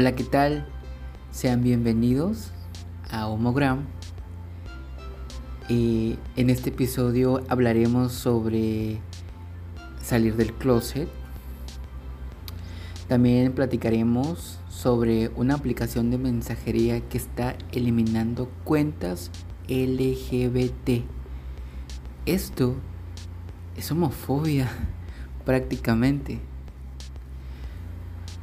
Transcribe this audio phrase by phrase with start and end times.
[0.00, 0.64] Hola, ¿qué tal?
[1.32, 2.52] Sean bienvenidos
[3.10, 3.80] a Homogram.
[5.68, 9.00] Y en este episodio hablaremos sobre
[10.00, 11.08] salir del closet.
[13.08, 19.32] También platicaremos sobre una aplicación de mensajería que está eliminando cuentas
[19.68, 21.02] LGBT.
[22.24, 22.76] Esto
[23.76, 24.70] es homofobia
[25.44, 26.47] prácticamente.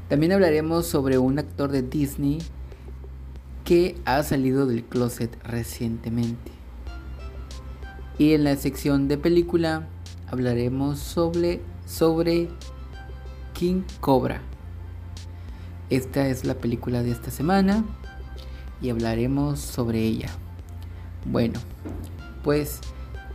[0.09, 2.37] También hablaremos sobre un actor de Disney
[3.63, 6.51] que ha salido del closet recientemente.
[8.19, 9.87] Y en la sección de película
[10.27, 12.49] hablaremos sobre, sobre
[13.53, 14.41] King Cobra.
[15.89, 17.83] Esta es la película de esta semana
[18.81, 20.29] y hablaremos sobre ella.
[21.25, 21.59] Bueno,
[22.43, 22.79] pues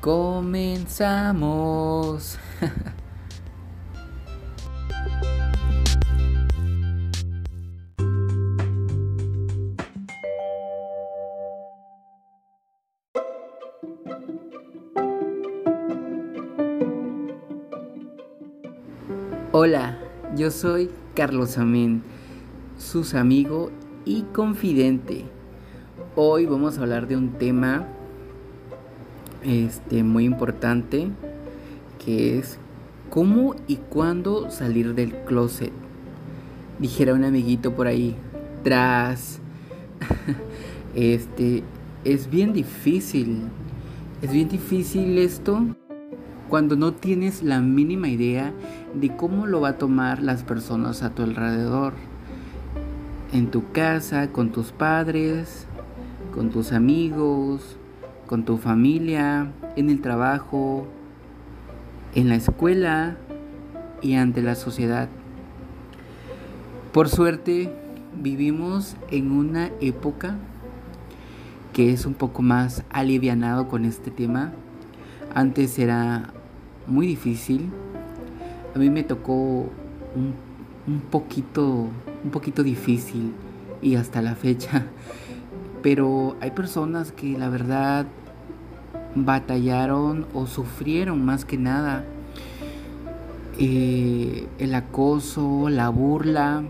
[0.00, 1.18] comenzamos.
[19.62, 19.98] Hola,
[20.38, 22.02] yo soy Carlos Amén,
[22.78, 23.70] sus amigo
[24.06, 25.26] y confidente.
[26.16, 27.86] Hoy vamos a hablar de un tema
[29.44, 31.08] este muy importante
[32.02, 32.56] que es
[33.10, 35.72] cómo y cuándo salir del closet.
[36.78, 38.16] Dijera un amiguito por ahí,
[38.64, 39.40] tras
[40.94, 41.64] este
[42.06, 43.42] es bien difícil.
[44.22, 45.66] Es bien difícil esto
[46.50, 48.52] cuando no tienes la mínima idea
[48.94, 51.94] de cómo lo va a tomar las personas a tu alrededor.
[53.32, 55.66] En tu casa, con tus padres,
[56.34, 57.76] con tus amigos,
[58.26, 60.86] con tu familia, en el trabajo,
[62.14, 63.16] en la escuela
[64.02, 65.08] y ante la sociedad.
[66.92, 67.72] Por suerte,
[68.20, 70.36] vivimos en una época
[71.72, 74.52] que es un poco más alivianado con este tema.
[75.34, 76.32] Antes era
[76.86, 77.70] muy difícil.
[78.74, 79.68] A mí me tocó
[80.14, 81.88] un, poquito,
[82.24, 83.32] un poquito difícil
[83.82, 84.86] y hasta la fecha.
[85.82, 88.06] Pero hay personas que la verdad
[89.14, 92.04] batallaron o sufrieron más que nada
[93.58, 96.62] eh, el acoso, la burla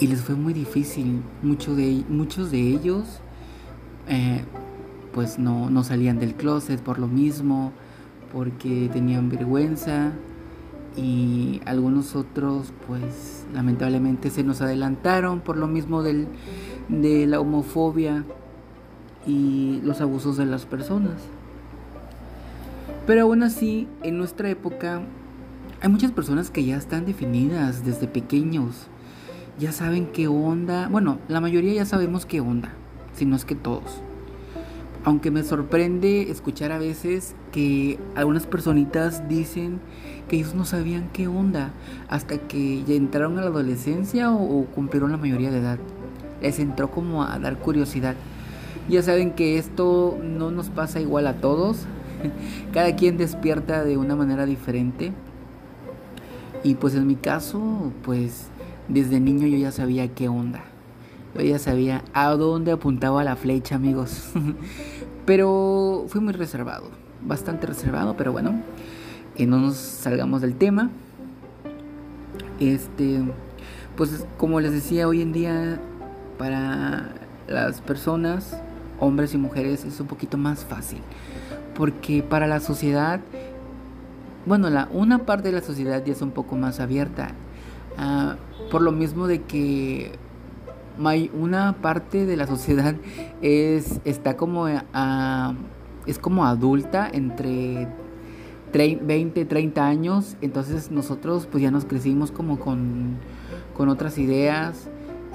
[0.00, 1.22] y les fue muy difícil.
[1.42, 3.20] De, muchos de ellos
[4.08, 4.44] eh,
[5.12, 7.72] pues no, no salían del closet por lo mismo
[8.34, 10.12] porque tenían vergüenza
[10.96, 16.26] y algunos otros pues lamentablemente se nos adelantaron por lo mismo del,
[16.88, 18.24] de la homofobia
[19.26, 21.14] y los abusos de las personas.
[23.06, 25.00] Pero aún así, en nuestra época
[25.80, 28.88] hay muchas personas que ya están definidas desde pequeños.
[29.58, 30.88] Ya saben qué onda.
[30.88, 32.72] Bueno, la mayoría ya sabemos qué onda,
[33.14, 34.03] si no es que todos.
[35.06, 39.80] Aunque me sorprende escuchar a veces que algunas personitas dicen
[40.28, 41.72] que ellos no sabían qué onda
[42.08, 45.78] hasta que ya entraron a la adolescencia o, cumplieron la mayoría de edad.
[46.40, 48.14] Les entró como a dar curiosidad.
[48.88, 51.80] Ya saben que esto no nos pasa igual a todos.
[52.72, 55.12] Cada quien despierta de una manera diferente.
[56.62, 58.46] Y pues en mi caso, pues
[58.88, 60.64] desde niño yo ya sabía qué onda.
[61.34, 64.30] Yo ya sabía a dónde apuntaba la flecha, amigos.
[65.26, 66.90] pero fui muy reservado,
[67.22, 68.60] bastante reservado, pero bueno,
[69.34, 70.90] que no nos salgamos del tema.
[72.60, 73.22] Este,
[73.96, 75.80] pues como les decía, hoy en día
[76.38, 77.10] para
[77.48, 78.56] las personas,
[79.00, 81.00] hombres y mujeres, es un poquito más fácil.
[81.74, 83.20] Porque para la sociedad,
[84.46, 87.32] bueno, la, una parte de la sociedad ya es un poco más abierta.
[87.98, 88.36] Ah,
[88.70, 90.12] por lo mismo de que
[90.98, 92.94] una parte de la sociedad
[93.42, 97.88] es está como es como adulta entre
[98.74, 103.18] 20, 30 años, entonces nosotros pues ya nos crecimos como con,
[103.76, 104.88] con otras ideas,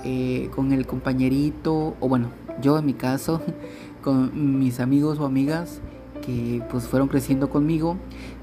[0.03, 2.27] eh, con el compañerito, o bueno,
[2.61, 3.41] yo en mi caso,
[4.03, 5.79] con mis amigos o amigas
[6.21, 7.95] que pues fueron creciendo conmigo,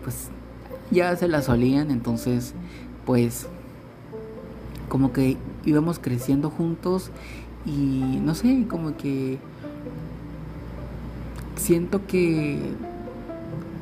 [0.02, 0.30] pues
[0.90, 2.54] ya se las solían, entonces
[3.04, 3.48] pues
[4.88, 7.10] como que íbamos creciendo juntos
[7.64, 9.38] y no sé, como que
[11.56, 12.58] siento que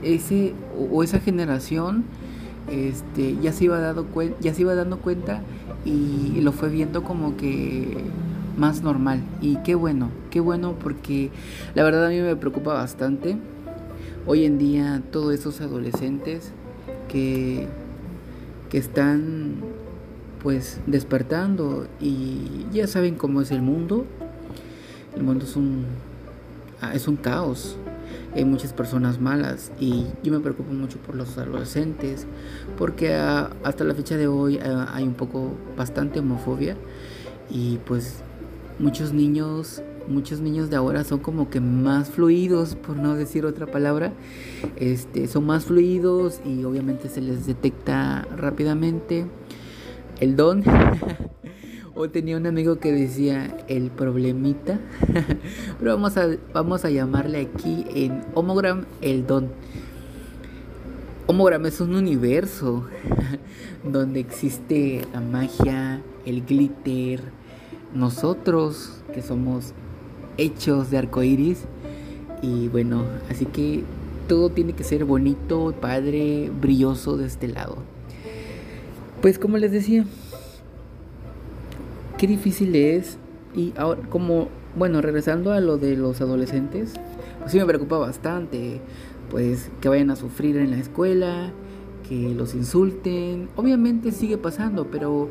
[0.02, 0.54] ese
[0.90, 2.04] o esa generación
[2.70, 4.06] este ya se iba dando
[4.40, 5.42] ya se iba dando cuenta
[5.84, 7.96] y lo fue viendo como que
[8.56, 9.20] más normal.
[9.40, 11.30] Y qué bueno, qué bueno porque
[11.74, 13.36] la verdad a mí me preocupa bastante
[14.26, 16.52] hoy en día todos esos adolescentes
[17.08, 17.68] que
[18.70, 19.56] que están
[20.44, 24.04] pues despertando y ya saben cómo es el mundo.
[25.16, 25.86] El mundo es un
[26.82, 27.78] ah, es un caos.
[28.34, 32.26] Hay muchas personas malas y yo me preocupo mucho por los adolescentes
[32.76, 36.76] porque ah, hasta la fecha de hoy ah, hay un poco bastante homofobia
[37.50, 38.16] y pues
[38.78, 43.64] muchos niños muchos niños de ahora son como que más fluidos, por no decir otra
[43.64, 44.12] palabra.
[44.76, 49.24] Este, son más fluidos y obviamente se les detecta rápidamente
[50.20, 50.62] el don.
[51.94, 54.80] o tenía un amigo que decía el problemita.
[55.78, 59.50] Pero vamos a, vamos a llamarle aquí en Homogram el don.
[61.26, 62.86] Homogram es un universo
[63.84, 67.22] donde existe la magia, el glitter,
[67.94, 69.72] nosotros que somos
[70.36, 71.64] hechos de arcoiris.
[72.42, 73.84] Y bueno, así que
[74.28, 77.93] todo tiene que ser bonito, padre, brilloso de este lado.
[79.24, 80.04] Pues como les decía,
[82.18, 83.16] qué difícil es.
[83.54, 86.92] Y ahora, como, bueno, regresando a lo de los adolescentes,
[87.38, 88.82] pues sí me preocupa bastante.
[89.30, 91.52] Pues que vayan a sufrir en la escuela,
[92.06, 93.48] que los insulten.
[93.56, 95.30] Obviamente sigue pasando, pero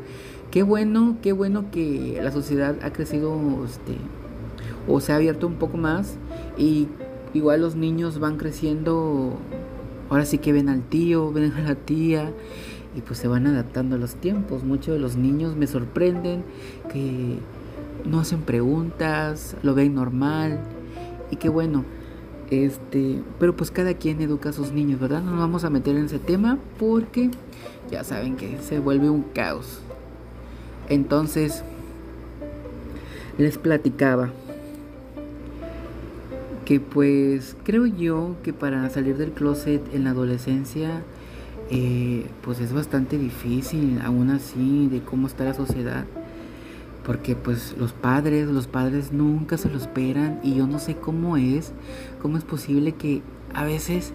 [0.50, 3.94] qué bueno, qué bueno que la sociedad ha crecido este,
[4.88, 6.16] o se ha abierto un poco más
[6.58, 6.88] y
[7.32, 9.34] igual los niños van creciendo,
[10.10, 12.32] ahora sí que ven al tío, ven a la tía
[12.96, 14.64] y pues se van adaptando a los tiempos.
[14.64, 16.44] Muchos de los niños me sorprenden
[16.92, 17.38] que
[18.04, 20.60] no hacen preguntas, lo ven normal
[21.30, 21.84] y qué bueno.
[22.50, 25.22] Este, pero pues cada quien educa a sus niños, ¿verdad?
[25.22, 27.30] No nos vamos a meter en ese tema porque
[27.90, 29.80] ya saben que se vuelve un caos.
[30.88, 31.64] Entonces,
[33.38, 34.30] les platicaba
[36.64, 41.02] que pues creo yo que para salir del closet en la adolescencia
[41.70, 46.04] eh, pues es bastante difícil aún así de cómo está la sociedad
[47.04, 51.36] porque pues los padres los padres nunca se lo esperan y yo no sé cómo
[51.36, 51.72] es
[52.20, 53.22] cómo es posible que
[53.54, 54.12] a veces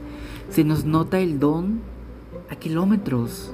[0.50, 1.82] se nos nota el don
[2.50, 3.54] a kilómetros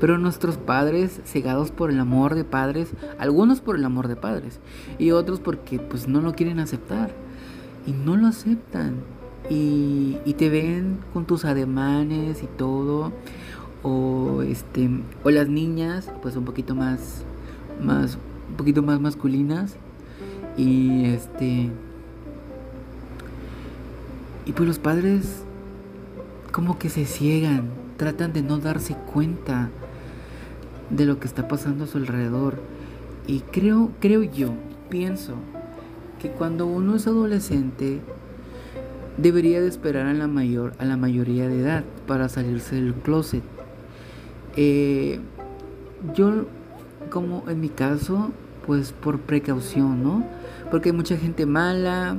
[0.00, 4.60] pero nuestros padres cegados por el amor de padres algunos por el amor de padres
[4.98, 7.10] y otros porque pues no lo quieren aceptar
[7.86, 8.96] y no lo aceptan.
[9.50, 13.12] Y, te ven con tus ademanes y todo.
[13.82, 14.88] O este.
[15.22, 17.24] O las niñas, pues un poquito más.
[17.82, 18.18] más.
[18.50, 19.76] un poquito más masculinas.
[20.56, 21.70] Y este.
[24.46, 25.42] Y pues los padres
[26.52, 29.70] como que se ciegan, tratan de no darse cuenta
[30.90, 32.60] de lo que está pasando a su alrededor.
[33.26, 34.52] Y creo, creo yo,
[34.90, 35.34] pienso
[36.30, 38.00] cuando uno es adolescente
[39.16, 43.42] debería de esperar a la, mayor, a la mayoría de edad para salirse del closet.
[44.56, 45.20] Eh,
[46.14, 46.46] yo,
[47.10, 48.30] como en mi caso,
[48.66, 50.24] pues por precaución, ¿no?
[50.70, 52.16] Porque hay mucha gente mala,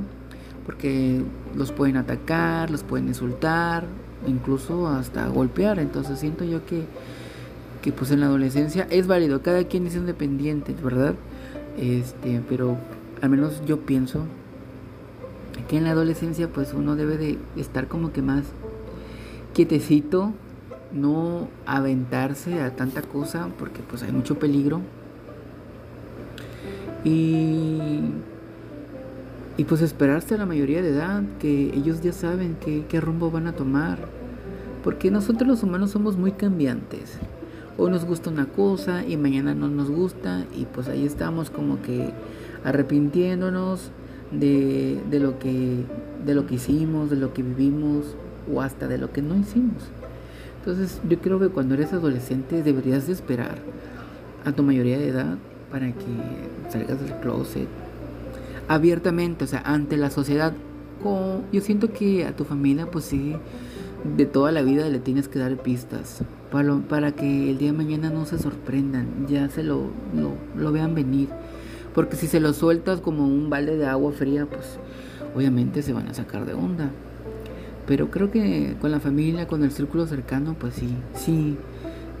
[0.64, 1.22] porque
[1.54, 3.84] los pueden atacar, los pueden insultar,
[4.26, 5.78] incluso hasta golpear.
[5.78, 6.84] Entonces siento yo que,
[7.82, 11.14] que pues en la adolescencia es válido, cada quien es independiente, ¿verdad?
[11.78, 12.76] Este, pero
[13.22, 14.24] al menos yo pienso
[15.68, 18.44] que en la adolescencia pues uno debe de estar como que más
[19.54, 20.32] quietecito,
[20.92, 24.80] no aventarse a tanta cosa porque pues hay mucho peligro.
[27.04, 28.00] Y,
[29.56, 33.30] y pues esperarse a la mayoría de edad, que ellos ya saben qué, qué rumbo
[33.30, 33.98] van a tomar.
[34.84, 37.18] Porque nosotros los humanos somos muy cambiantes.
[37.78, 41.82] Hoy nos gusta una cosa y mañana no nos gusta y pues ahí estamos como
[41.82, 42.10] que
[42.64, 43.90] arrepintiéndonos
[44.30, 45.84] de, lo que,
[46.24, 48.16] de lo que hicimos, de lo que vivimos
[48.52, 49.82] o hasta de lo que no hicimos.
[50.58, 53.58] Entonces yo creo que cuando eres adolescente deberías de esperar
[54.44, 55.38] a tu mayoría de edad
[55.70, 57.68] para que salgas del closet
[58.68, 60.52] abiertamente, o sea, ante la sociedad.
[61.52, 63.36] Yo siento que a tu familia, pues sí,
[64.16, 67.78] de toda la vida le tienes que dar pistas para, para que el día de
[67.78, 71.28] mañana no se sorprendan, ya se lo, lo, lo vean venir.
[71.96, 74.78] Porque si se lo sueltas como un balde de agua fría, pues
[75.34, 76.90] obviamente se van a sacar de onda.
[77.86, 81.56] Pero creo que con la familia, con el círculo cercano, pues sí, sí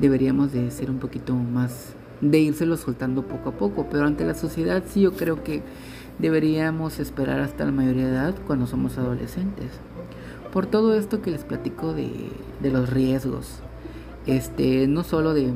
[0.00, 1.92] deberíamos de ser un poquito más,
[2.22, 3.86] de írselo soltando poco a poco.
[3.90, 5.62] Pero ante la sociedad sí yo creo que
[6.18, 9.72] deberíamos esperar hasta la mayoría de edad cuando somos adolescentes.
[10.54, 12.30] Por todo esto que les platico de,
[12.62, 13.58] de los riesgos.
[14.26, 15.52] Este, no solo de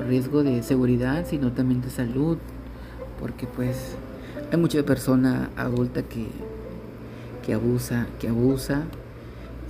[0.00, 2.38] riesgo de seguridad, sino también de salud,
[3.18, 3.96] porque pues
[4.50, 6.26] hay mucha persona adulta que,
[7.44, 8.84] que abusa, que abusa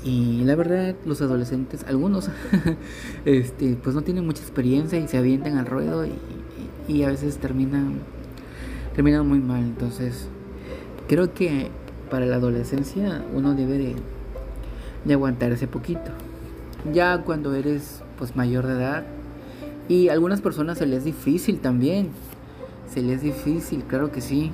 [0.02, 2.30] Y la verdad, los adolescentes, algunos,
[3.26, 6.12] este, pues no tienen mucha experiencia y se avientan al ruedo y,
[6.88, 8.00] y a veces terminan,
[8.94, 9.60] terminan muy mal.
[9.60, 10.28] Entonces,
[11.06, 11.68] creo que
[12.10, 13.96] para la adolescencia uno debe de,
[15.04, 16.10] de aguantarse poquito.
[16.92, 19.04] Ya cuando eres pues mayor de edad
[19.90, 22.10] y a algunas personas se les es difícil también.
[22.88, 24.52] Se les es difícil, claro que sí.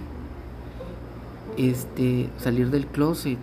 [1.58, 3.38] Este, salir del closet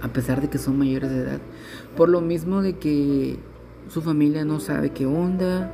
[0.00, 1.40] a pesar de que son mayores de edad.
[1.98, 3.38] Por lo mismo de que
[3.88, 5.70] su familia no sabe qué onda,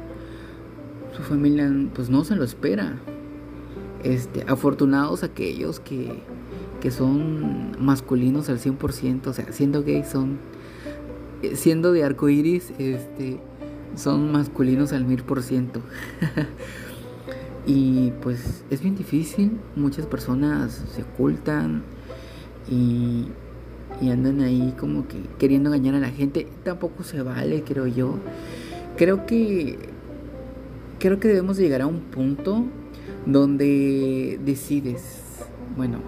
[1.17, 2.97] su familia pues no se lo espera.
[4.03, 6.21] Este, afortunados aquellos que,
[6.81, 10.39] que son masculinos al 100%, o sea, siendo gay son
[11.43, 13.39] eh, siendo de arco iris, este,
[13.97, 15.81] son masculinos al mil por ciento.
[17.71, 21.83] Y pues es bien difícil, muchas personas se ocultan
[22.67, 23.27] y
[24.01, 28.15] y andan ahí como que queriendo engañar a la gente, tampoco se vale, creo yo.
[28.97, 29.79] Creo que
[30.99, 32.65] creo que debemos llegar a un punto
[33.27, 35.45] donde decides,
[35.77, 35.99] bueno,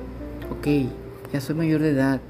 [0.50, 0.90] ok,
[1.32, 2.20] ya soy mayor de edad,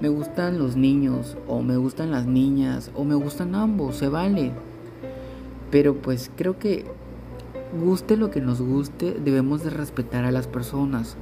[0.00, 4.52] me gustan los niños o me gustan las niñas o me gustan ambos, se vale.
[5.74, 6.84] Pero pues creo que
[7.82, 11.16] guste lo que nos guste, debemos de respetar a las personas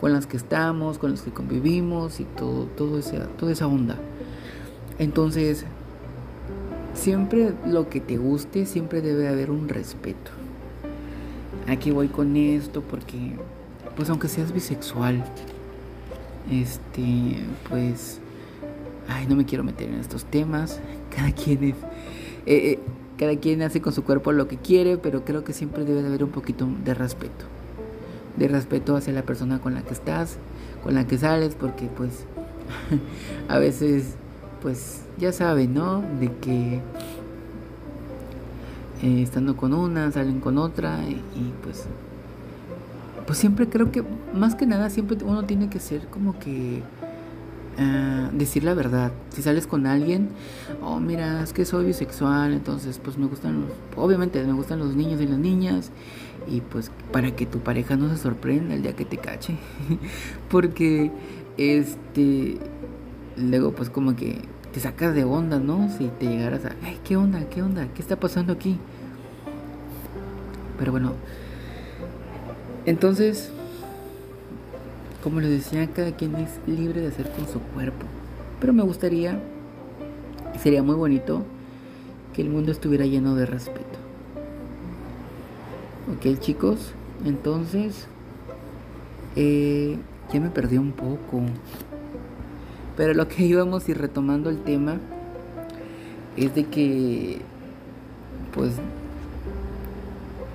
[0.00, 3.98] con las que estamos, con las que convivimos y todo, todo esa, toda esa onda.
[4.98, 5.66] Entonces,
[6.94, 10.30] siempre lo que te guste, siempre debe haber un respeto.
[11.68, 13.36] Aquí voy con esto porque,
[13.94, 15.22] pues aunque seas bisexual,
[16.50, 18.20] este, pues,
[19.06, 20.80] ay, no me quiero meter en estos temas.
[21.14, 21.76] Cada quien es,
[22.46, 22.78] eh, eh,
[23.22, 26.08] cada quien hace con su cuerpo lo que quiere, pero creo que siempre debe de
[26.08, 27.44] haber un poquito de respeto
[28.36, 30.36] de respeto hacia la persona con la que estás,
[30.82, 32.24] con la que sales, porque pues
[33.48, 34.14] a veces
[34.60, 36.02] pues ya saben, ¿no?
[36.20, 36.80] De que
[39.02, 41.84] eh, estando con una, salen con otra y, y, pues
[43.26, 44.02] pues siempre creo que
[44.34, 46.82] más que nada siempre uno tiene que ser como que
[48.32, 49.12] decir la verdad.
[49.30, 50.30] Si sales con alguien,
[50.82, 54.94] oh mira, es que soy bisexual, entonces pues me gustan los, obviamente me gustan los
[54.94, 55.90] niños y las niñas
[56.48, 59.56] y pues para que tu pareja no se sorprenda el día que te cache,
[60.50, 61.10] porque
[61.56, 62.58] este
[63.36, 65.90] luego pues como que te sacas de onda, ¿no?
[65.96, 67.44] Si te llegaras a, ay, ¿qué onda?
[67.48, 67.88] ¿Qué onda?
[67.94, 68.78] ¿Qué está pasando aquí?
[70.78, 71.12] Pero bueno,
[72.86, 73.52] entonces
[75.22, 78.06] como les decía, cada quien es libre de hacer con su cuerpo.
[78.60, 79.38] Pero me gustaría,
[80.60, 81.44] sería muy bonito,
[82.34, 83.98] que el mundo estuviera lleno de respeto.
[86.16, 86.92] Ok chicos,
[87.24, 88.06] entonces
[89.36, 89.96] eh,
[90.32, 91.42] ya me perdí un poco.
[92.96, 94.98] Pero lo que íbamos y retomando el tema
[96.36, 97.40] es de que
[98.54, 98.74] pues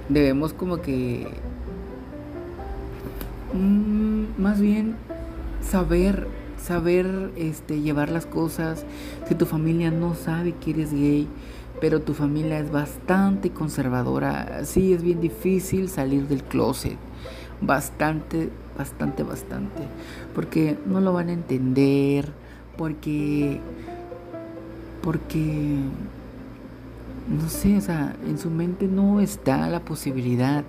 [0.09, 1.27] debemos como que
[3.57, 4.95] Mm, más bien
[5.61, 6.27] saber,
[6.61, 8.85] saber este, llevar las cosas.
[9.27, 11.27] Si tu familia no sabe que eres gay,
[11.81, 16.97] pero tu familia es bastante conservadora, sí es bien difícil salir del closet.
[17.61, 19.81] Bastante, bastante, bastante.
[20.35, 22.31] Porque no lo van a entender,
[22.77, 23.59] porque...
[25.01, 25.77] Porque
[27.27, 30.63] no sé, o sea, en su mente no está la posibilidad.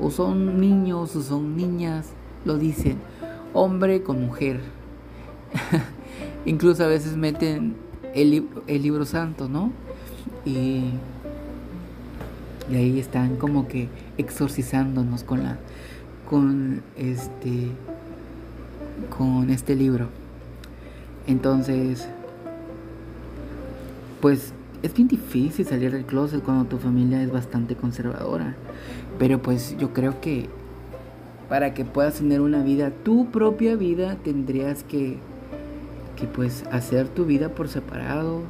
[0.00, 2.12] O son niños o son niñas
[2.44, 2.98] lo dicen,
[3.52, 4.60] hombre con mujer.
[6.46, 7.76] Incluso a veces meten
[8.14, 9.72] el, el, libro santo, ¿no?
[10.44, 10.84] Y,
[12.70, 15.58] y ahí están como que exorcizándonos con la
[16.28, 17.68] con este
[19.16, 20.08] con este libro.
[21.26, 22.08] Entonces,
[24.20, 24.52] pues
[24.82, 28.54] es bien difícil salir del closet cuando tu familia es bastante conservadora.
[29.18, 30.48] Pero pues yo creo que
[31.48, 35.16] para que puedas tener una vida, tu propia vida, tendrías que,
[36.16, 38.42] que pues hacer tu vida por separado,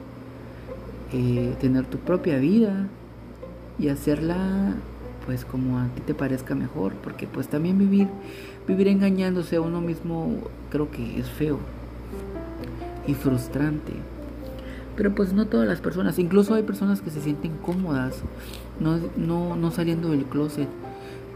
[1.12, 2.88] eh, tener tu propia vida
[3.78, 4.74] y hacerla
[5.26, 8.08] pues como a ti te parezca mejor, porque pues también vivir,
[8.66, 10.34] vivir engañándose a uno mismo
[10.70, 11.58] creo que es feo
[13.06, 13.92] y frustrante.
[14.96, 18.22] Pero pues no todas las personas, incluso hay personas que se sienten cómodas
[18.80, 20.68] no, no, no saliendo del closet,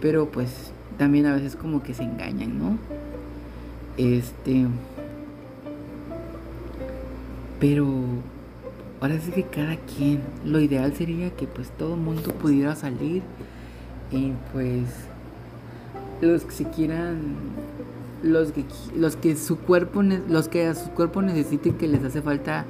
[0.00, 2.79] pero pues también a veces como que se engañan, ¿no?
[3.97, 4.67] Este.
[7.61, 7.87] Pero
[9.01, 13.23] ahora sí que cada quien, lo ideal sería que pues todo el mundo pudiera salir
[14.11, 14.85] y pues
[16.21, 17.19] los que se quieran
[18.23, 18.65] los que
[18.97, 22.65] los que su cuerpo los que a su cuerpo necesiten que les hace falta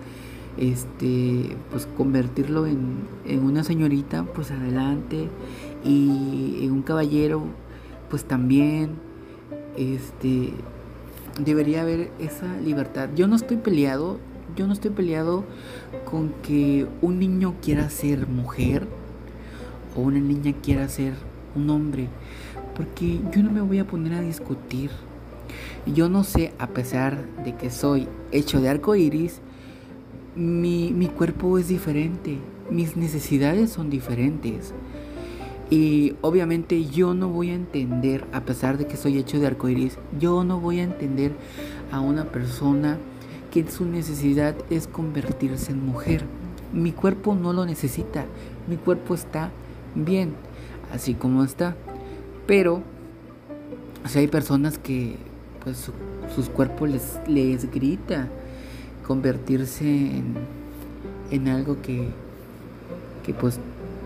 [0.57, 5.29] este pues convertirlo en, en una señorita pues adelante
[5.85, 7.43] y en un caballero
[8.13, 8.91] pues también
[9.75, 10.51] este
[11.43, 14.19] debería haber esa libertad yo no estoy peleado
[14.55, 15.45] yo no estoy peleado
[16.05, 18.87] con que un niño quiera ser mujer
[19.97, 21.15] o una niña quiera ser
[21.55, 22.09] un hombre
[22.77, 24.91] porque yo no me voy a poner a discutir
[25.87, 29.41] yo no sé, a pesar de que soy hecho de arco iris,
[30.37, 32.39] mi, mi cuerpo es diferente,
[32.71, 34.75] mis necesidades son diferentes.
[35.73, 39.71] Y obviamente yo no voy a entender, a pesar de que soy hecho de arco
[39.71, 41.33] iris, yo no voy a entender
[41.91, 42.99] a una persona
[43.51, 46.27] que su necesidad es convertirse en mujer.
[46.75, 48.27] Mi cuerpo no lo necesita,
[48.69, 49.51] mi cuerpo está
[49.95, 50.35] bien,
[50.93, 51.75] así como está.
[52.47, 52.83] Pero,
[54.05, 55.17] si hay personas que
[55.65, 55.91] pues
[56.35, 58.29] sus cuerpos les, les grita
[59.07, 60.35] convertirse en,
[61.31, 62.09] en algo que,
[63.25, 63.59] que pues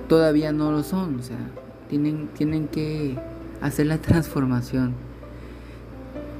[0.09, 1.39] todavía no lo son, o sea,
[1.89, 3.17] tienen, tienen que
[3.61, 4.95] hacer la transformación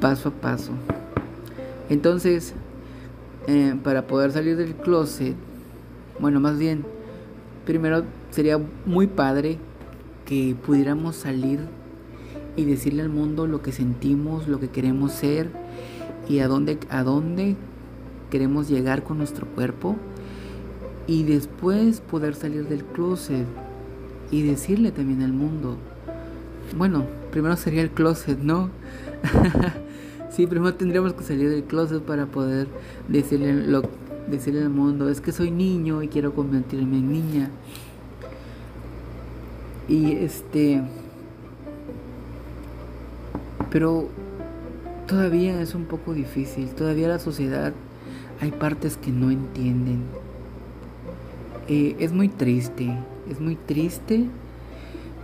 [0.01, 0.73] paso a paso.
[1.89, 2.55] Entonces,
[3.47, 5.35] eh, para poder salir del closet,
[6.19, 6.85] bueno, más bien,
[7.65, 9.59] primero sería muy padre
[10.25, 11.61] que pudiéramos salir
[12.57, 15.51] y decirle al mundo lo que sentimos, lo que queremos ser
[16.29, 17.57] y a dónde, a dónde
[18.31, 19.97] queremos llegar con nuestro cuerpo
[21.07, 23.47] y después poder salir del closet
[24.31, 25.77] y decirle también al mundo.
[26.77, 28.71] Bueno, primero sería el closet, ¿no?
[30.31, 32.67] sí, primero tendríamos que salir del closet para poder
[33.09, 33.83] decirle, lo,
[34.29, 37.51] decirle al mundo, es que soy niño y quiero convertirme en niña.
[39.89, 40.83] Y este
[43.71, 44.09] pero
[45.07, 47.75] todavía es un poco difícil, todavía la sociedad
[48.41, 50.05] hay partes que no entienden.
[51.69, 52.97] Eh, es muy triste,
[53.29, 54.27] es muy triste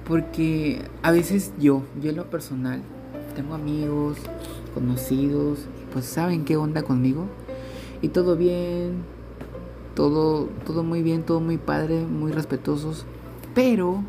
[0.09, 2.83] porque a veces yo, yo en lo personal,
[3.37, 4.18] tengo amigos,
[4.74, 5.61] conocidos,
[5.92, 7.26] pues saben qué onda conmigo
[8.00, 9.05] y todo bien,
[9.94, 13.07] todo, todo muy bien, todo muy padre, muy respetuosos,
[13.55, 14.02] pero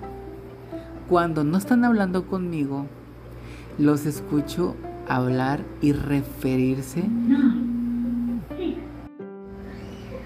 [1.07, 2.87] cuando no están hablando conmigo,
[3.77, 4.75] los escucho
[5.07, 7.03] hablar y referirse.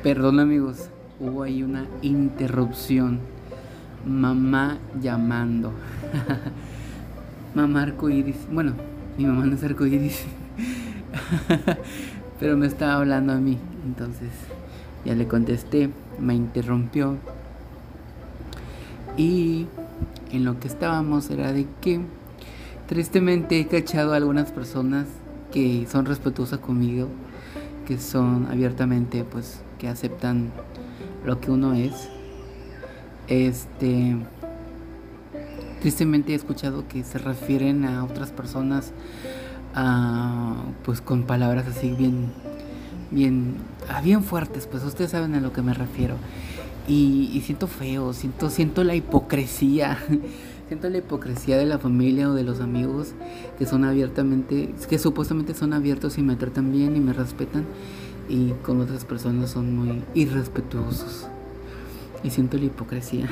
[0.04, 0.90] Perdón amigos,
[1.20, 3.20] hubo ahí una interrupción.
[4.06, 5.72] Mamá llamando.
[7.56, 8.38] mamá arcoíris.
[8.52, 8.74] Bueno,
[9.18, 10.26] mi mamá no es arcoíris.
[12.40, 13.58] Pero me estaba hablando a mí.
[13.86, 14.30] Entonces
[15.06, 15.90] ya le contesté.
[16.20, 17.18] Me interrumpió.
[19.18, 19.68] Y
[20.32, 22.02] en lo que estábamos era de que
[22.88, 25.08] Tristemente he cachado a algunas personas
[25.52, 27.10] que son respetuosas conmigo,
[27.86, 30.52] que son abiertamente, pues, que aceptan
[31.26, 32.10] lo que uno es.
[33.28, 34.16] Este,
[35.82, 38.94] tristemente he escuchado que se refieren a otras personas,
[40.84, 42.32] pues, con palabras así bien,
[43.12, 43.56] bien,
[43.90, 44.68] ah, bien fuertes.
[44.68, 46.16] Pues ustedes saben a lo que me refiero.
[46.88, 49.98] Y, y siento feo, siento, siento la hipocresía.
[50.68, 53.14] Siento la hipocresía de la familia o de los amigos
[53.58, 57.64] que son abiertamente, que supuestamente son abiertos y me tratan bien y me respetan
[58.30, 61.28] y con otras personas son muy irrespetuosos.
[62.24, 63.30] Y siento la hipocresía.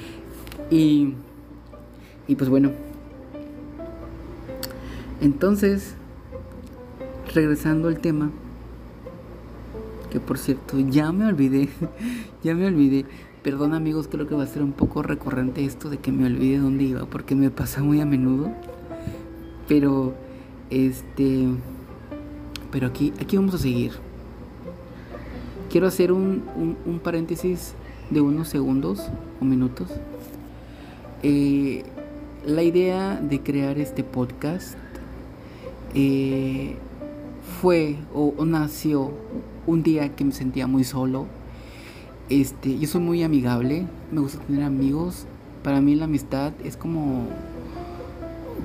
[0.70, 1.14] y,
[2.26, 2.72] y pues bueno.
[5.20, 5.94] Entonces,
[7.34, 8.30] regresando al tema,
[10.10, 11.68] que por cierto, ya me olvidé,
[12.42, 13.06] ya me olvidé.
[13.42, 16.58] Perdón amigos, creo que va a ser un poco recurrente esto de que me olvide
[16.58, 18.50] dónde iba, porque me pasa muy a menudo.
[19.66, 20.14] Pero,
[20.68, 21.46] este,
[22.70, 23.92] pero aquí, aquí vamos a seguir.
[25.70, 26.42] Quiero hacer un,
[26.84, 27.74] un, paréntesis
[28.10, 29.08] de unos segundos
[29.40, 29.88] o minutos.
[31.22, 31.84] Eh,
[32.44, 34.76] la idea de crear este podcast
[35.94, 36.76] eh,
[37.60, 39.12] fue o nació
[39.66, 41.26] un día que me sentía muy solo
[42.30, 45.26] este, yo soy muy amigable, me gusta tener amigos.
[45.64, 47.26] Para mí la amistad es como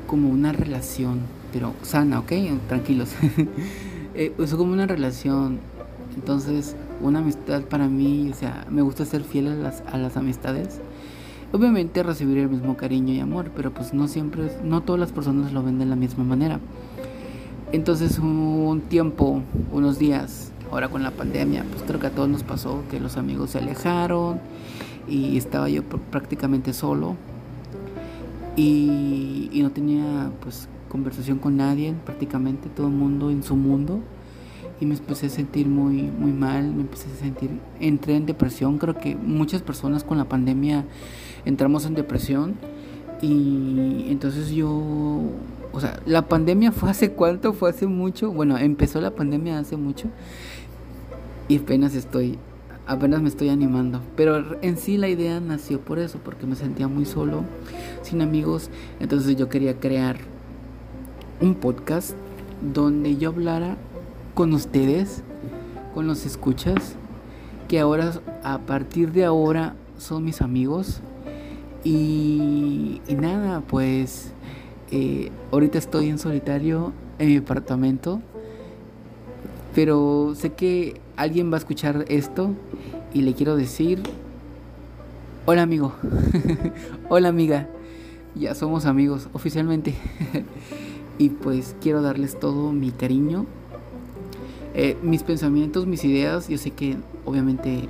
[0.05, 2.31] como una relación, pero sana, ¿ok?
[2.67, 3.09] Tranquilos.
[4.13, 5.57] eh, es como una relación.
[6.15, 6.75] Entonces,
[7.07, 10.79] una amistad para mí, o sea, me gusta ser fiel a las, a las amistades.
[11.51, 15.53] Obviamente recibir el mismo cariño y amor, pero pues no siempre, no todas las personas
[15.53, 16.59] lo ven de la misma manera.
[17.71, 19.41] Entonces un tiempo,
[19.71, 23.17] unos días, ahora con la pandemia, pues creo que a todos nos pasó que los
[23.17, 24.39] amigos se alejaron
[25.07, 27.15] y estaba yo prácticamente solo
[28.55, 33.99] y, no tenía pues conversación con nadie, prácticamente todo el mundo en su mundo.
[34.79, 38.77] Y me empecé a sentir muy, muy mal, me empecé a sentir, entré en depresión.
[38.77, 40.85] Creo que muchas personas con la pandemia
[41.45, 42.55] entramos en depresión.
[43.21, 44.69] Y entonces yo,
[45.71, 48.31] o sea, la pandemia fue hace cuánto, fue hace mucho.
[48.31, 50.09] Bueno, empezó la pandemia hace mucho.
[51.47, 52.37] Y apenas estoy
[52.87, 54.01] apenas me estoy animando.
[54.15, 57.43] Pero en sí la idea nació por eso, porque me sentía muy solo,
[58.01, 58.69] sin amigos.
[58.99, 60.17] Entonces yo quería crear
[61.41, 62.15] un podcast
[62.73, 63.77] donde yo hablara
[64.35, 65.23] con ustedes,
[65.95, 66.95] con los escuchas,
[67.67, 68.11] que ahora,
[68.43, 71.01] a partir de ahora, son mis amigos.
[71.83, 74.33] Y, nada, pues
[74.91, 78.21] eh, ahorita estoy en solitario en mi apartamento.
[79.73, 82.51] Pero sé que alguien va a escuchar esto
[83.13, 84.03] y le quiero decir,
[85.45, 85.93] hola amigo,
[87.09, 87.67] hola amiga,
[88.35, 89.95] ya somos amigos oficialmente.
[91.17, 93.45] y pues quiero darles todo mi cariño,
[94.75, 96.49] eh, mis pensamientos, mis ideas.
[96.49, 97.87] Yo sé que obviamente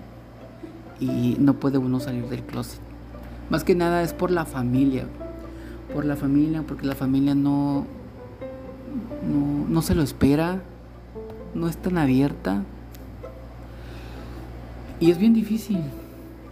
[1.00, 2.80] y no puede uno salir del closet.
[3.50, 5.06] Más que nada es por la familia.
[5.92, 7.86] Por la familia, porque la familia no,
[9.28, 10.62] no, no se lo espera,
[11.54, 12.62] no es tan abierta.
[15.00, 15.80] Y es bien difícil.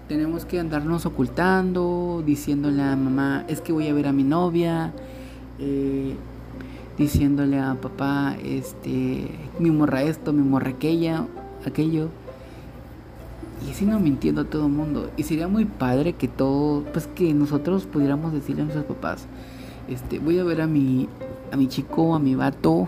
[0.09, 4.93] Tenemos que andarnos ocultando, diciéndole a mamá, es que voy a ver a mi novia,
[5.59, 6.17] eh,
[7.01, 11.27] diciéndole a papá, este, mi morra esto, mi morra aquella,
[11.67, 12.11] aquello.
[13.67, 15.11] Y así no mintiendo a todo mundo.
[15.17, 19.27] Y sería muy padre que todo, pues que nosotros pudiéramos decirle a nuestros papás,
[19.89, 21.09] este, voy a ver a mi,
[21.51, 22.87] a mi chico, a mi vato,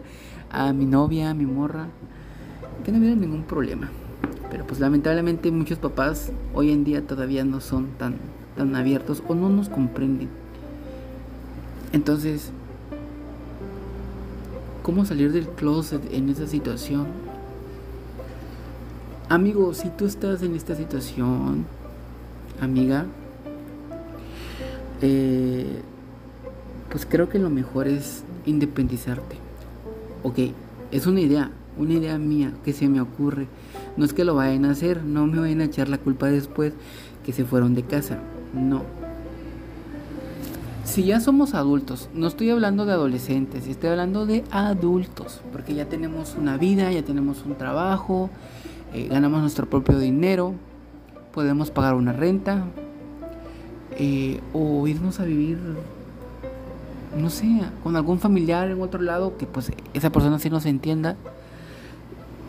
[0.50, 1.88] a mi novia, a mi morra,
[2.82, 3.90] que no hubiera ningún problema.
[4.50, 8.14] Pero pues lamentablemente muchos papás hoy en día todavía no son tan,
[8.56, 10.28] tan abiertos o no nos comprenden.
[11.92, 12.52] Entonces,
[14.82, 17.06] ¿cómo salir del closet en esa situación?
[19.28, 21.64] Amigo, si tú estás en esta situación,
[22.60, 23.06] amiga,
[25.02, 25.80] eh,
[26.90, 29.36] pues creo que lo mejor es independizarte.
[30.22, 30.38] Ok,
[30.90, 33.46] es una idea, una idea mía que se me ocurre.
[33.96, 36.72] No es que lo vayan a hacer, no me vayan a echar la culpa después
[37.24, 38.18] que se fueron de casa.
[38.52, 38.99] No.
[40.90, 45.84] Si ya somos adultos, no estoy hablando de adolescentes, estoy hablando de adultos, porque ya
[45.84, 48.28] tenemos una vida, ya tenemos un trabajo,
[48.92, 50.52] eh, ganamos nuestro propio dinero,
[51.32, 52.64] podemos pagar una renta
[53.92, 55.58] eh, o irnos a vivir,
[57.16, 57.46] no sé,
[57.84, 61.14] con algún familiar en otro lado que pues esa persona sí nos entienda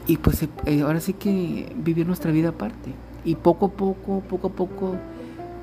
[0.08, 2.92] y pues eh, ahora sí que vivir nuestra vida aparte.
[3.24, 4.96] Y poco a poco, poco a poco,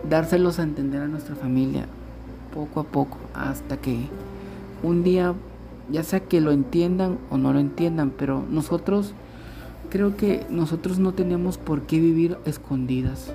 [0.09, 1.89] dárselos a entender a nuestra familia.
[2.55, 4.09] Poco a poco, hasta que
[4.83, 5.35] un día,
[5.91, 9.13] ya sea que lo entiendan o no lo entiendan, pero nosotros,
[9.91, 13.33] creo que nosotros no tenemos por qué vivir escondidas.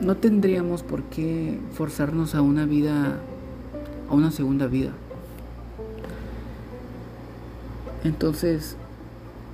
[0.00, 3.18] No tendríamos por qué forzarnos a una vida,
[4.08, 4.92] a una segunda vida.
[8.02, 8.76] Entonces,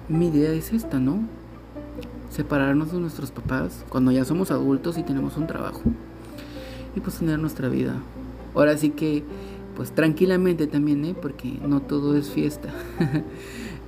[0.08, 1.18] mi idea es esta, ¿no?
[2.30, 5.82] Separarnos de nuestros papás cuando ya somos adultos y tenemos un trabajo.
[6.94, 7.94] Y pues tener nuestra vida.
[8.56, 9.22] Ahora sí que,
[9.76, 11.14] pues tranquilamente también, ¿eh?
[11.20, 12.68] Porque no todo es fiesta.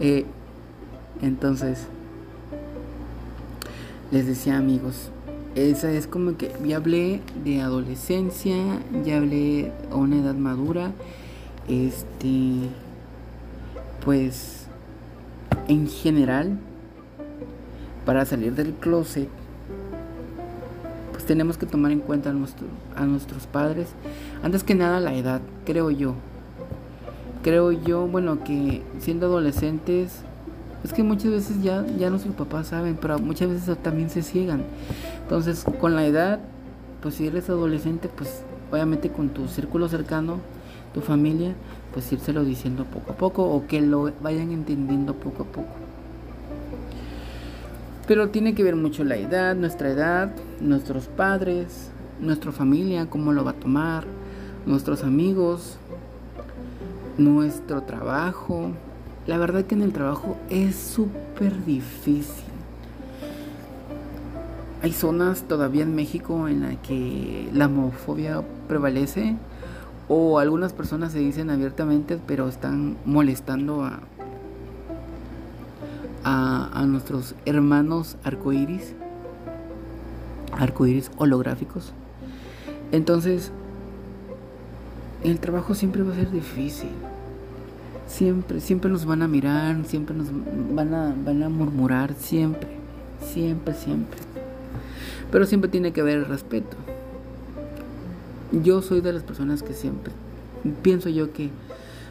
[0.00, 0.26] Eh,
[1.22, 1.88] entonces,
[4.12, 5.10] les decía amigos,
[5.56, 8.54] esa es como que ya hablé de adolescencia,
[9.04, 10.92] ya hablé a una edad madura.
[11.66, 12.68] Este,
[14.04, 14.68] pues
[15.66, 16.60] en general,
[18.06, 19.28] para salir del closet,
[21.28, 23.88] tenemos que tomar en cuenta a, nuestros padres.
[24.42, 26.14] Antes que nada la edad, creo yo.
[27.42, 30.22] creo yo, bueno, que siendo adolescentes,
[30.82, 34.62] es que muchas veces ya, ya nuestros papás saben, pero muchas veces también se ciegan.
[35.22, 36.40] Entonces, con la edad,
[37.02, 40.38] pues si eres adolescente, pues obviamente con tu círculo cercano,
[40.94, 41.52] tu familia,
[41.92, 45.87] pues írselo diciendo poco a poco o que lo vayan entendiendo poco a poco.
[48.08, 53.44] Pero tiene que ver mucho la edad, nuestra edad, nuestros padres, nuestra familia, cómo lo
[53.44, 54.06] va a tomar,
[54.64, 55.76] nuestros amigos,
[57.18, 58.70] nuestro trabajo.
[59.26, 62.44] La verdad que en el trabajo es súper difícil.
[64.82, 69.36] Hay zonas todavía en México en la que la homofobia prevalece
[70.08, 74.00] o algunas personas se dicen abiertamente pero están molestando a,
[76.30, 78.94] a, nuestros hermanos arcoíris,
[80.52, 81.92] arcoíris holográficos.
[82.92, 83.50] Entonces,
[85.24, 86.90] el trabajo siempre va a ser difícil.
[88.06, 90.28] Siempre, siempre nos van a mirar, siempre nos
[90.72, 92.68] van a, van a murmurar, siempre,
[93.20, 94.18] siempre, siempre.
[95.30, 96.76] Pero siempre tiene que haber respeto.
[98.52, 100.12] Yo soy de las personas que siempre
[100.82, 101.50] pienso yo que,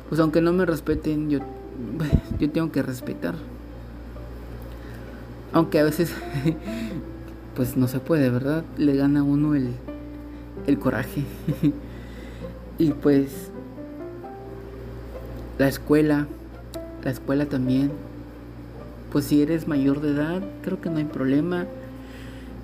[0.10, 1.40] pues aunque no me respeten, yo,
[2.40, 3.36] yo tengo que respetar.
[5.54, 6.14] Aunque a veces,
[7.56, 8.64] pues no se puede, ¿verdad?
[8.78, 9.72] Le gana a uno el,
[10.68, 11.24] el coraje.
[12.78, 13.50] y pues,
[15.58, 16.28] la escuela,
[17.04, 17.92] la escuela también.
[19.12, 21.66] Pues si eres mayor de edad, creo que no hay problema.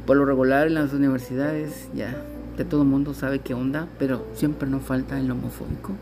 [0.05, 2.21] Por lo regular en las universidades ya,
[2.57, 5.93] ya todo el mundo sabe qué onda, pero siempre no falta el homofóbico.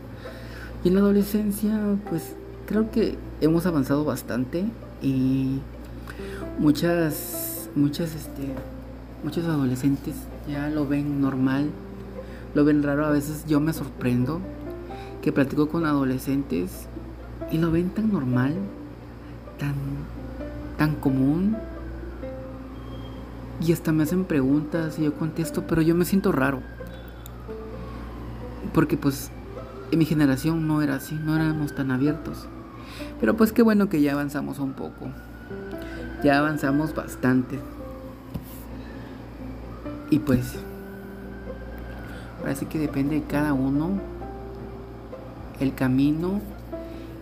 [0.84, 1.78] Y en la adolescencia,
[2.10, 2.34] pues
[2.66, 4.64] creo que hemos avanzado bastante
[5.00, 5.60] y
[6.58, 8.54] muchas, muchas, este,
[9.24, 10.14] muchos adolescentes
[10.48, 11.70] ya lo ven normal,
[12.54, 13.06] lo ven raro.
[13.06, 14.40] A veces yo me sorprendo
[15.22, 16.86] que platico con adolescentes
[17.50, 18.54] y lo ven tan normal,
[19.58, 19.74] tan,
[20.78, 21.56] tan común.
[23.60, 26.60] Y hasta me hacen preguntas y yo contesto, pero yo me siento raro.
[28.74, 29.30] Porque pues
[29.90, 32.48] en mi generación no era así, no éramos tan abiertos.
[33.20, 35.10] Pero pues qué bueno que ya avanzamos un poco
[36.22, 37.58] ya avanzamos bastante.
[40.10, 40.54] Y pues,
[42.40, 44.00] ahora sí que depende de cada uno
[45.60, 46.40] el camino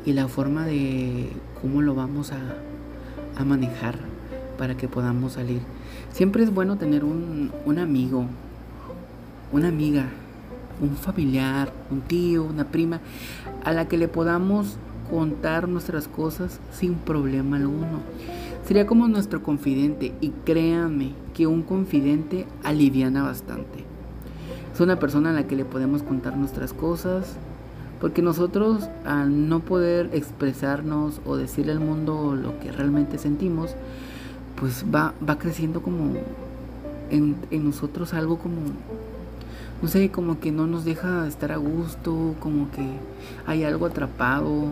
[0.04, 2.38] y la forma de cómo lo vamos a,
[3.36, 3.96] a manejar
[4.58, 5.60] para que podamos salir.
[6.12, 8.26] Siempre es bueno tener un, un amigo,
[9.52, 10.06] una amiga,
[10.80, 13.00] un familiar, un tío, una prima,
[13.64, 14.76] a la que le podamos
[15.10, 18.00] contar nuestras cosas sin problema alguno.
[18.70, 23.84] Sería como nuestro confidente y créame que un confidente aliviana bastante.
[24.72, 27.34] Es una persona a la que le podemos contar nuestras cosas,
[28.00, 33.74] porque nosotros al no poder expresarnos o decirle al mundo lo que realmente sentimos,
[34.54, 36.14] pues va, va creciendo como
[37.10, 38.60] en nosotros algo como
[39.82, 42.86] no sé, como que no nos deja estar a gusto, como que
[43.48, 44.66] hay algo atrapado,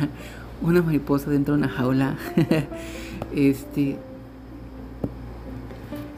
[0.62, 2.16] una mariposa dentro de una jaula.
[3.34, 3.96] este.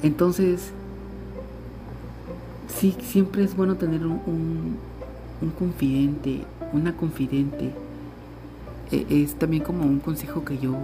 [0.03, 0.73] Entonces,
[2.69, 4.77] sí, siempre es bueno tener un,
[5.59, 7.73] confidente, una confidente.
[8.91, 10.77] E, es también como un consejo que yo,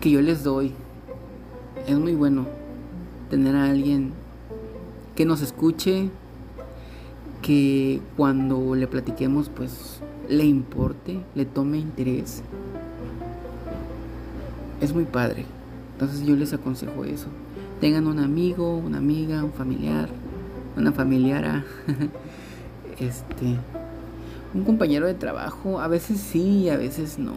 [0.00, 0.72] que yo les doy.
[1.86, 2.46] Es muy bueno
[3.30, 4.12] tener a alguien
[5.16, 6.10] que nos escuche,
[7.42, 12.42] que cuando le platiquemos, pues le importe, le tome interés.
[14.80, 15.44] Es muy padre.
[15.92, 17.26] Entonces yo les aconsejo eso.
[17.80, 20.08] Tengan un amigo, una amiga, un familiar,
[20.76, 21.64] una familiara,
[22.98, 23.56] este,
[24.54, 25.80] un compañero de trabajo.
[25.80, 27.32] A veces sí, a veces no.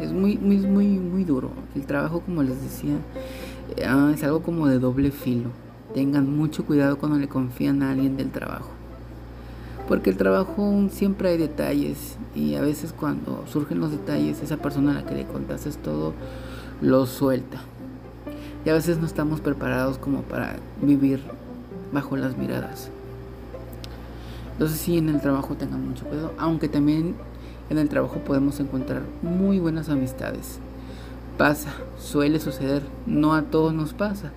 [0.00, 1.50] Es muy, muy, muy, muy duro.
[1.74, 2.96] El trabajo, como les decía,
[3.86, 5.50] ah, es algo como de doble filo.
[5.92, 8.70] Tengan mucho cuidado cuando le confían a alguien del trabajo.
[9.88, 14.92] Porque el trabajo siempre hay detalles y a veces cuando surgen los detalles, esa persona
[14.92, 16.12] a la que le contaste todo
[16.80, 17.58] lo suelta.
[18.64, 21.20] Y a veces no estamos preparados como para vivir
[21.92, 22.90] bajo las miradas.
[24.52, 27.14] Entonces sí, en el trabajo tengan mucho cuidado, aunque también
[27.70, 30.58] en el trabajo podemos encontrar muy buenas amistades.
[31.36, 34.32] Pasa, suele suceder, no a todos nos pasa,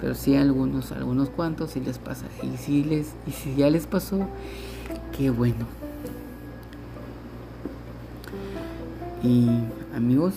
[0.00, 2.24] pero sí a algunos, algunos cuantos sí les pasa.
[2.42, 4.26] Y si les y si ya les pasó,
[5.16, 5.66] Qué bueno.
[9.22, 9.48] Y
[9.96, 10.34] amigos,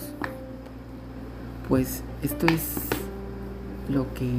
[1.71, 2.75] pues esto es
[3.88, 4.29] lo que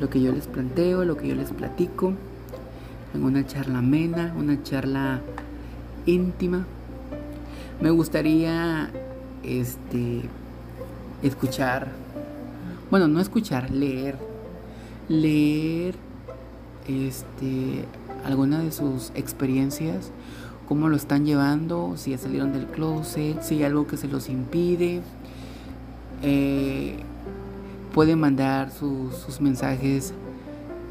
[0.00, 2.12] lo que yo les planteo, lo que yo les platico
[3.14, 5.20] en una charla amena, una charla
[6.06, 6.66] íntima.
[7.80, 8.90] Me gustaría
[9.44, 10.22] este
[11.22, 11.92] escuchar,
[12.90, 14.18] bueno, no escuchar, leer,
[15.08, 15.94] leer
[16.88, 17.84] este
[18.24, 20.10] alguna de sus experiencias,
[20.66, 24.28] cómo lo están llevando, si ya salieron del closet, si hay algo que se los
[24.28, 25.00] impide.
[26.22, 26.96] Eh,
[27.94, 30.12] pueden mandar sus, sus mensajes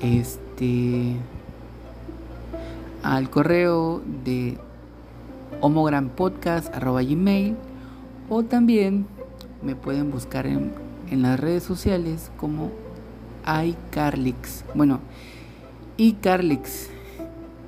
[0.01, 1.15] este
[3.03, 4.57] al correo de
[5.61, 7.55] homogrampodcast.gmail
[8.29, 9.05] o también
[9.61, 10.71] me pueden buscar en,
[11.11, 12.71] en las redes sociales como
[13.45, 14.65] iCarlix.
[14.73, 14.99] Bueno,
[15.97, 16.89] iCarlix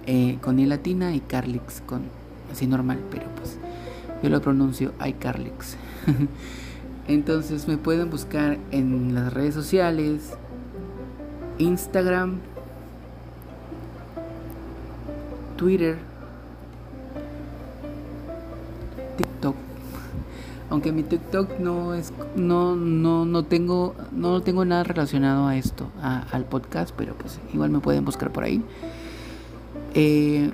[0.10, 2.04] eh, con i latina y Carlix con
[2.52, 3.58] así normal, pero pues
[4.24, 5.76] yo lo pronuncio iCarlix.
[7.08, 10.34] Entonces me pueden buscar en las redes sociales,
[11.58, 12.40] Instagram,
[15.56, 15.98] Twitter,
[19.16, 19.56] TikTok.
[20.70, 25.90] Aunque mi TikTok no es no no no tengo no tengo nada relacionado a esto,
[26.02, 28.62] al podcast, pero pues igual me pueden buscar por ahí.
[29.94, 30.52] Eh,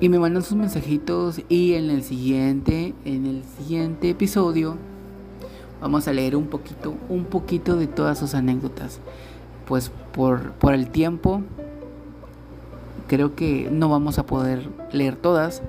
[0.00, 4.76] y me mandan sus mensajitos y en el siguiente en el siguiente episodio
[5.80, 9.00] vamos a leer un poquito un poquito de todas sus anécdotas.
[9.66, 11.42] Pues por por el tiempo
[13.08, 15.62] creo que no vamos a poder leer todas,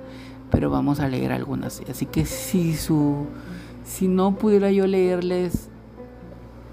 [0.51, 1.81] pero vamos a leer algunas.
[1.89, 3.27] Así que si su
[3.85, 5.69] si no pudiera yo leerles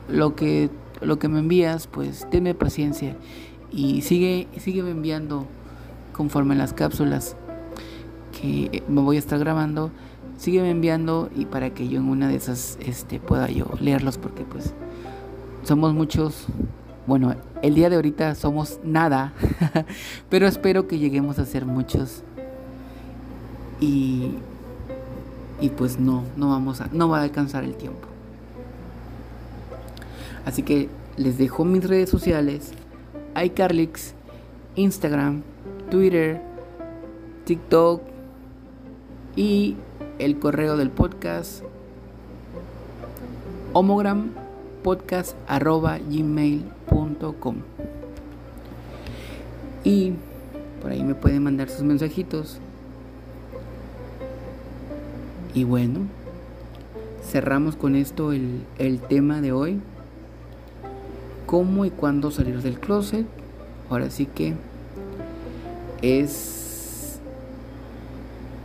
[0.09, 3.17] lo que lo que me envías, pues tenme paciencia
[3.71, 5.47] y sigue sigue enviando
[6.13, 7.37] conforme las cápsulas
[8.45, 9.91] que me voy a estar grabando,
[10.37, 14.45] sigue enviando y para que yo en una de esas este pueda yo leerlos porque
[14.45, 14.75] pues
[15.63, 16.47] somos muchos
[17.07, 19.35] bueno, el día de ahorita somos nada,
[20.31, 22.23] pero espero que lleguemos a ser muchos.
[23.79, 24.31] Y,
[25.61, 28.09] y pues no, no vamos a, no va a alcanzar el tiempo.
[30.47, 32.73] Así que les dejo mis redes sociales,
[33.37, 34.15] iCarlix,
[34.75, 35.43] Instagram,
[35.91, 36.41] Twitter,
[37.45, 38.14] TikTok
[39.37, 39.77] y
[40.19, 41.63] el correo del podcast
[43.73, 44.31] homogram
[44.83, 45.37] podcast
[46.11, 47.57] gmail.com
[49.83, 50.13] y
[50.81, 52.59] por ahí me pueden mandar sus mensajitos.
[55.55, 56.01] Y bueno
[57.31, 59.81] cerramos con esto el, el tema de hoy.
[61.47, 63.27] Cómo y cuándo salir del closet
[63.91, 64.55] ahora sí que
[66.03, 66.64] es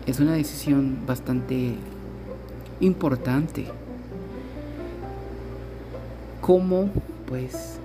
[0.10, 1.76] es una decisión bastante
[2.80, 3.66] importante.
[6.42, 6.90] Cómo,
[7.28, 7.80] pues,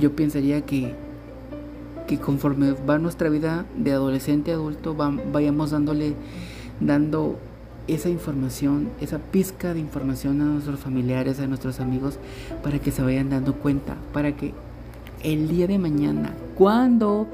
[0.00, 0.94] yo pensaría que,
[2.06, 6.14] que conforme va nuestra vida de adolescente a adulto, vayamos dándole,
[6.80, 7.38] dando
[7.86, 12.18] esa información, esa pizca de información a nuestros familiares, a nuestros amigos,
[12.62, 14.54] para que se vayan dando cuenta, para que
[15.22, 17.26] el día de mañana, cuando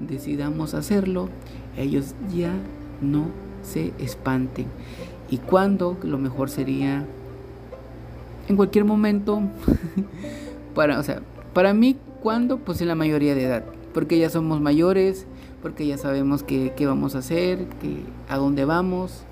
[0.00, 1.28] decidamos hacerlo,
[1.76, 2.52] ellos ya
[3.00, 3.26] no
[3.62, 4.66] se espanten.
[5.30, 7.04] Y cuando lo mejor sería
[8.48, 9.42] en cualquier momento.
[10.74, 11.20] para, o sea,
[11.52, 12.58] para mí, ¿cuándo?
[12.58, 13.64] Pues en la mayoría de edad.
[13.92, 15.26] Porque ya somos mayores,
[15.62, 19.24] porque ya sabemos qué, vamos a hacer, que, a dónde vamos.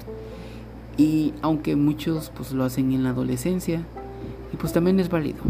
[0.96, 3.82] Y aunque muchos pues lo hacen en la adolescencia,
[4.52, 5.40] y pues también es válido.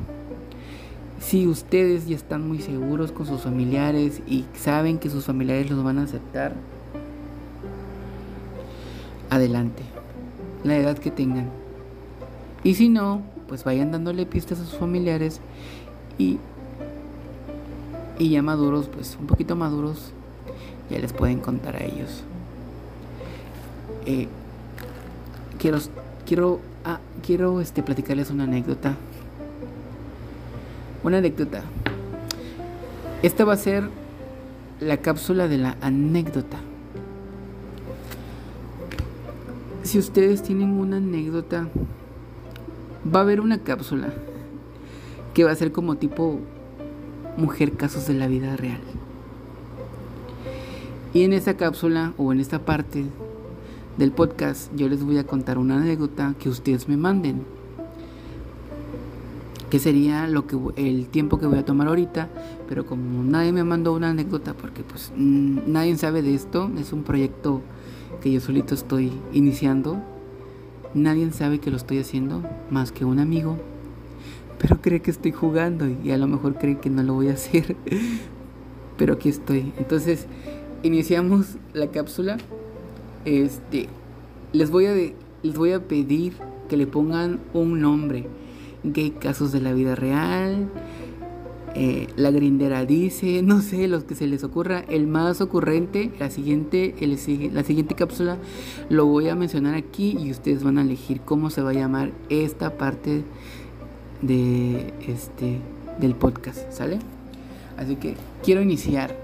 [1.21, 5.83] Si ustedes ya están muy seguros con sus familiares y saben que sus familiares los
[5.85, 6.55] van a aceptar,
[9.35, 9.83] adelante,
[10.63, 11.51] la edad que tengan.
[12.63, 15.41] Y si no, pues vayan dándole pistas a sus familiares
[16.19, 16.39] y,
[18.19, 20.13] y ya maduros, pues un poquito maduros,
[20.91, 22.25] ya les pueden contar a ellos.
[24.07, 24.29] Eh,
[25.59, 25.79] quiero,
[26.27, 28.95] quiero, ah, quiero este, platicarles una anécdota.
[31.03, 31.63] Una anécdota.
[33.23, 33.89] Esta va a ser
[34.81, 36.59] la cápsula de la anécdota.
[39.95, 41.69] Si ustedes tienen una anécdota
[43.07, 44.13] va a haber una cápsula
[45.33, 46.41] que va a ser como tipo
[47.37, 48.81] mujer casos de la vida real.
[51.13, 53.05] Y en esa cápsula o en esta parte
[53.97, 57.45] del podcast yo les voy a contar una anécdota que ustedes me manden.
[59.71, 62.29] Que sería lo que el tiempo que voy a tomar ahorita,
[62.69, 67.05] pero como nadie me mandó una anécdota porque pues nadie sabe de esto, es un
[67.05, 67.63] proyecto
[68.21, 70.03] que yo solito estoy iniciando
[70.95, 73.59] Nadie sabe que lo estoy haciendo más que un amigo.
[74.61, 77.33] Pero cree que estoy jugando y a lo mejor cree que no lo voy a
[77.33, 77.77] hacer.
[78.97, 79.73] Pero aquí estoy.
[79.77, 80.27] Entonces,
[80.85, 82.37] iniciamos la cápsula
[83.25, 83.89] Este,
[84.53, 84.95] les voy a,
[85.43, 86.35] les voy a pedir
[86.69, 88.29] que le pongan un nombre.
[88.85, 90.69] Gay casos de la vida real.
[91.77, 94.85] Eh, la grindera dice, no sé, los que se les ocurra.
[94.89, 96.95] El más ocurrente, la siguiente,
[97.53, 98.39] la siguiente cápsula
[98.89, 102.13] lo voy a mencionar aquí y ustedes van a elegir cómo se va a llamar
[102.29, 103.25] esta parte
[104.23, 105.59] de este
[105.99, 106.99] del podcast, ¿sale?
[107.77, 109.17] Así que quiero iniciar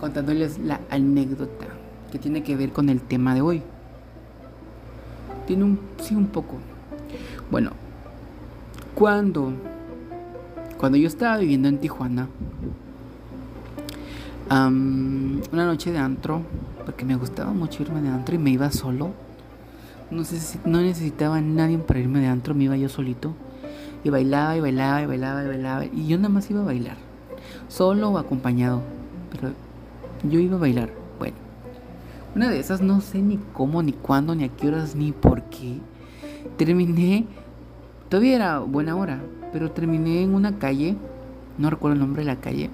[0.00, 1.66] contándoles la anécdota
[2.10, 3.62] que tiene que ver con el tema de hoy.
[5.46, 6.56] Tiene un sí un poco.
[7.50, 7.70] Bueno,
[8.94, 9.52] cuando
[10.82, 12.26] cuando yo estaba viviendo en Tijuana,
[14.50, 16.42] una noche de antro,
[16.84, 19.12] porque me gustaba mucho irme de antro y me iba solo.
[20.10, 23.32] No, sé si, no necesitaba nadie para irme de antro, me iba yo solito.
[24.02, 25.84] Y bailaba y bailaba y bailaba y bailaba.
[25.84, 26.96] Y yo nada más iba a bailar.
[27.68, 28.82] Solo o acompañado.
[29.30, 29.52] Pero
[30.28, 30.90] yo iba a bailar.
[31.16, 31.36] Bueno.
[32.34, 35.44] Una de esas no sé ni cómo, ni cuándo, ni a qué horas, ni por
[35.44, 35.78] qué.
[36.56, 37.26] Terminé.
[38.08, 39.20] Todavía era buena hora.
[39.52, 40.96] Pero terminé en una calle.
[41.58, 42.70] No recuerdo el nombre de la calle.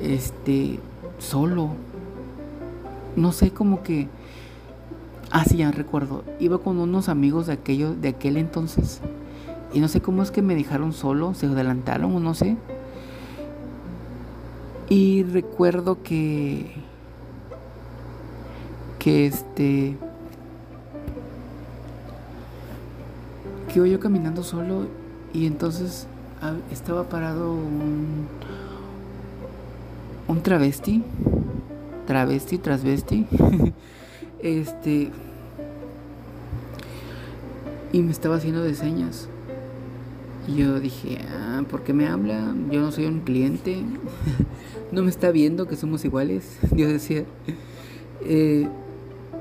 [0.00, 0.78] Este.
[1.18, 1.70] Solo.
[3.16, 4.08] No sé, como que.
[5.30, 6.24] Ah, sí, ya recuerdo.
[6.40, 9.00] Iba con unos amigos de aquello, de aquel entonces.
[9.72, 12.56] Y no sé cómo es que me dejaron solo, se adelantaron o no sé.
[14.88, 16.70] Y recuerdo que
[18.98, 19.96] que este
[23.72, 24.86] que iba yo caminando solo
[25.32, 26.06] y entonces
[26.70, 28.26] estaba parado un
[30.28, 31.02] un travesti
[32.06, 33.26] travesti transvesti
[34.42, 35.10] este
[37.92, 39.28] y me estaba haciendo de señas
[40.48, 42.54] y yo dije, ah, ¿por qué me habla?
[42.70, 43.82] Yo no soy un cliente.
[44.92, 46.58] no me está viendo que somos iguales.
[46.76, 47.24] Yo decía.
[48.22, 48.68] Eh,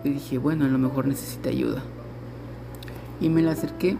[0.04, 1.82] y dije, bueno, a lo mejor necesita ayuda.
[3.20, 3.98] Y me la acerqué.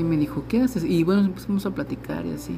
[0.00, 0.82] Y me dijo, ¿qué haces?
[0.82, 2.54] Y bueno, empezamos a platicar y así.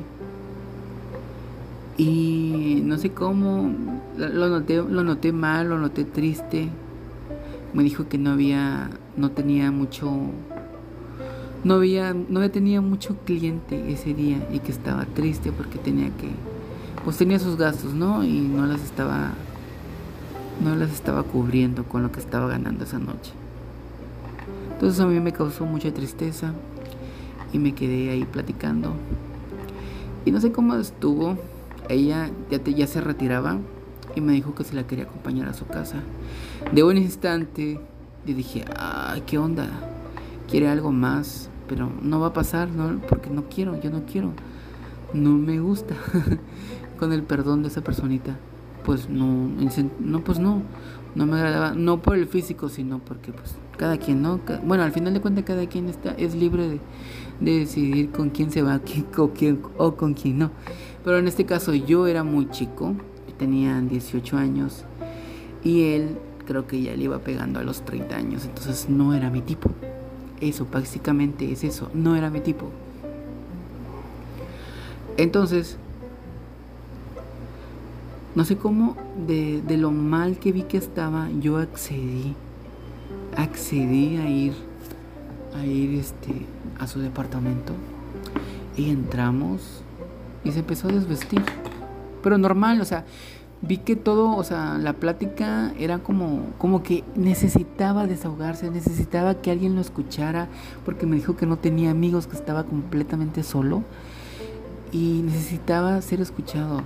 [1.97, 3.74] Y no sé cómo,
[4.16, 6.68] lo noté, lo noté mal, lo noté triste.
[7.74, 10.09] Me dijo que no había, no tenía mucho
[11.64, 16.28] no había, no tenía mucho cliente ese día y que estaba triste porque tenía que,
[17.05, 18.24] pues tenía sus gastos, ¿no?
[18.24, 19.32] Y no las estaba,
[20.62, 23.32] no las estaba cubriendo con lo que estaba ganando esa noche.
[24.72, 26.53] Entonces a mí me causó mucha tristeza
[27.53, 28.93] y me quedé ahí platicando.
[30.25, 31.37] Y no sé cómo estuvo,
[31.89, 33.59] ella ya, ya se retiraba
[34.15, 35.97] y me dijo que se la quería acompañar a su casa.
[36.73, 37.81] De un instante
[38.25, 39.69] le dije, ay, ¿qué onda?
[40.49, 41.51] ¿Quiere algo más?
[41.73, 43.01] pero no va a pasar, ¿no?
[43.09, 44.33] porque no quiero, yo no quiero,
[45.15, 45.95] no me gusta
[46.99, 48.37] con el perdón de esa personita,
[48.85, 49.49] pues no,
[49.99, 50.61] no, pues no,
[51.15, 54.39] no me agradaba, no por el físico, sino porque pues cada quien, ¿no?
[54.65, 56.81] Bueno, al final de cuentas cada quien está, es libre de,
[57.45, 58.80] de decidir con quién se va
[59.16, 60.51] o, quién, o con quién no.
[61.05, 62.95] Pero en este caso yo era muy chico,
[63.38, 64.84] tenía 18 años
[65.64, 69.30] y él creo que ya le iba pegando a los 30 años, entonces no era
[69.30, 69.70] mi tipo.
[70.40, 71.88] Eso, básicamente es eso.
[71.95, 72.68] No era mi tipo.
[75.16, 75.76] Entonces,
[78.34, 82.34] no sé cómo, de, lo mal que vi que estaba, yo accedí.
[83.36, 84.55] Accedí a ir,
[85.55, 86.47] a ir este,
[86.79, 87.73] a su departamento.
[88.77, 89.83] Y entramos
[90.45, 91.43] y se empezó a desvestir.
[92.23, 93.05] Pero normal, o sea,
[93.63, 99.51] vi que todo, o sea, la plática era como, como que necesitaba desahogarse, necesitaba que
[99.51, 100.49] alguien lo escuchara,
[100.85, 103.83] porque me dijo que no tenía amigos, que estaba completamente solo
[104.93, 106.83] y necesitaba ser escuchado.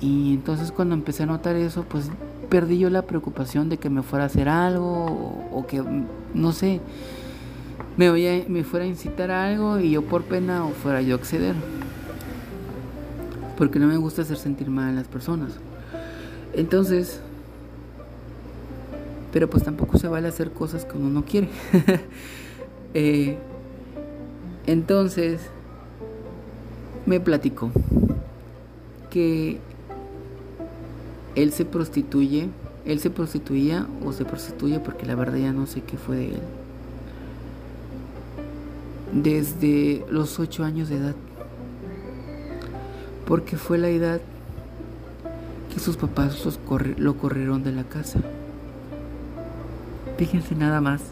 [0.00, 2.10] Y entonces cuando empecé a notar eso, pues
[2.50, 5.06] perdí yo la preocupación de que me fuera a hacer algo
[5.52, 5.82] o, que,
[6.34, 6.80] no sé,
[7.96, 11.18] me, me fuera a incitar a algo y yo por pena o fuera yo a
[11.18, 11.54] acceder.
[13.56, 15.52] Porque no me gusta hacer sentir mal a las personas.
[16.54, 17.20] Entonces,
[19.32, 21.48] pero pues tampoco se vale hacer cosas que uno no quiere.
[22.94, 23.38] Eh,
[24.66, 25.40] entonces,
[27.06, 27.70] me platicó
[29.08, 29.60] que
[31.34, 32.50] él se prostituye,
[32.84, 36.26] él se prostituía o se prostituye porque la verdad ya no sé qué fue de
[36.32, 36.42] él.
[39.12, 41.14] Desde los ocho años de edad.
[43.26, 44.20] Porque fue la edad
[45.72, 46.44] que sus papás
[46.98, 48.20] lo corrieron de la casa.
[50.18, 51.02] Fíjense nada más.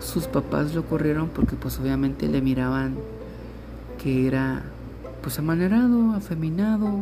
[0.00, 2.96] Sus papás lo corrieron porque pues obviamente le miraban
[4.02, 4.62] que era
[5.22, 7.00] pues amanerado, afeminado.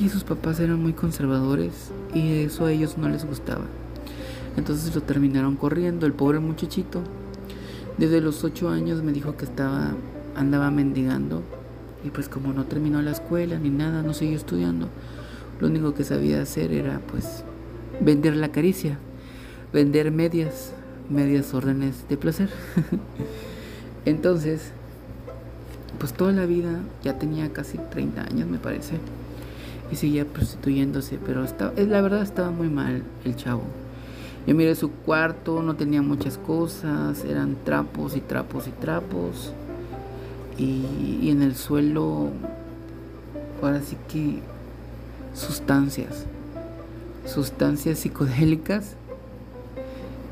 [0.00, 3.64] Y sus papás eran muy conservadores y eso a ellos no les gustaba.
[4.56, 7.02] Entonces lo terminaron corriendo, el pobre muchachito.
[7.98, 9.92] Desde los ocho años me dijo que estaba,
[10.36, 11.42] andaba mendigando
[12.04, 14.88] y pues como no terminó la escuela ni nada, no siguió estudiando,
[15.60, 17.42] lo único que sabía hacer era pues
[18.00, 18.98] vender la caricia,
[19.72, 20.72] vender medias,
[21.10, 22.50] medias órdenes de placer.
[24.04, 24.70] Entonces,
[25.98, 28.94] pues toda la vida, ya tenía casi 30 años me parece,
[29.90, 33.64] y seguía prostituyéndose, pero estaba, la verdad estaba muy mal el chavo.
[34.48, 39.52] Yo miré su cuarto, no tenía muchas cosas, eran trapos y trapos y trapos.
[40.56, 42.30] Y, y en el suelo,
[43.60, 44.40] ahora sí que
[45.34, 46.24] sustancias,
[47.26, 48.96] sustancias psicodélicas.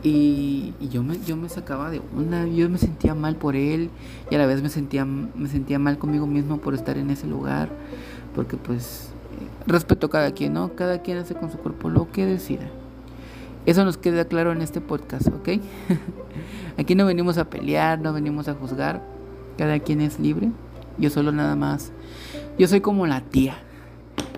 [0.03, 3.91] Y, yo, me, yo me sacaba de una, yo me sentía mal por él
[4.31, 7.27] y a la vez me sentía, me sentía mal conmigo mismo por estar en ese
[7.27, 7.69] lugar,
[8.35, 9.11] porque pues
[9.67, 10.75] respeto a cada quien, ¿no?
[10.75, 12.71] Cada quien hace con su cuerpo lo que decida.
[13.67, 15.61] Eso nos queda claro en este podcast, ¿ok?
[16.79, 19.03] Aquí no venimos a pelear, no venimos a juzgar,
[19.59, 20.51] cada quien es libre.
[20.99, 21.91] Yo solo nada más,
[22.59, 23.59] yo soy como la tía,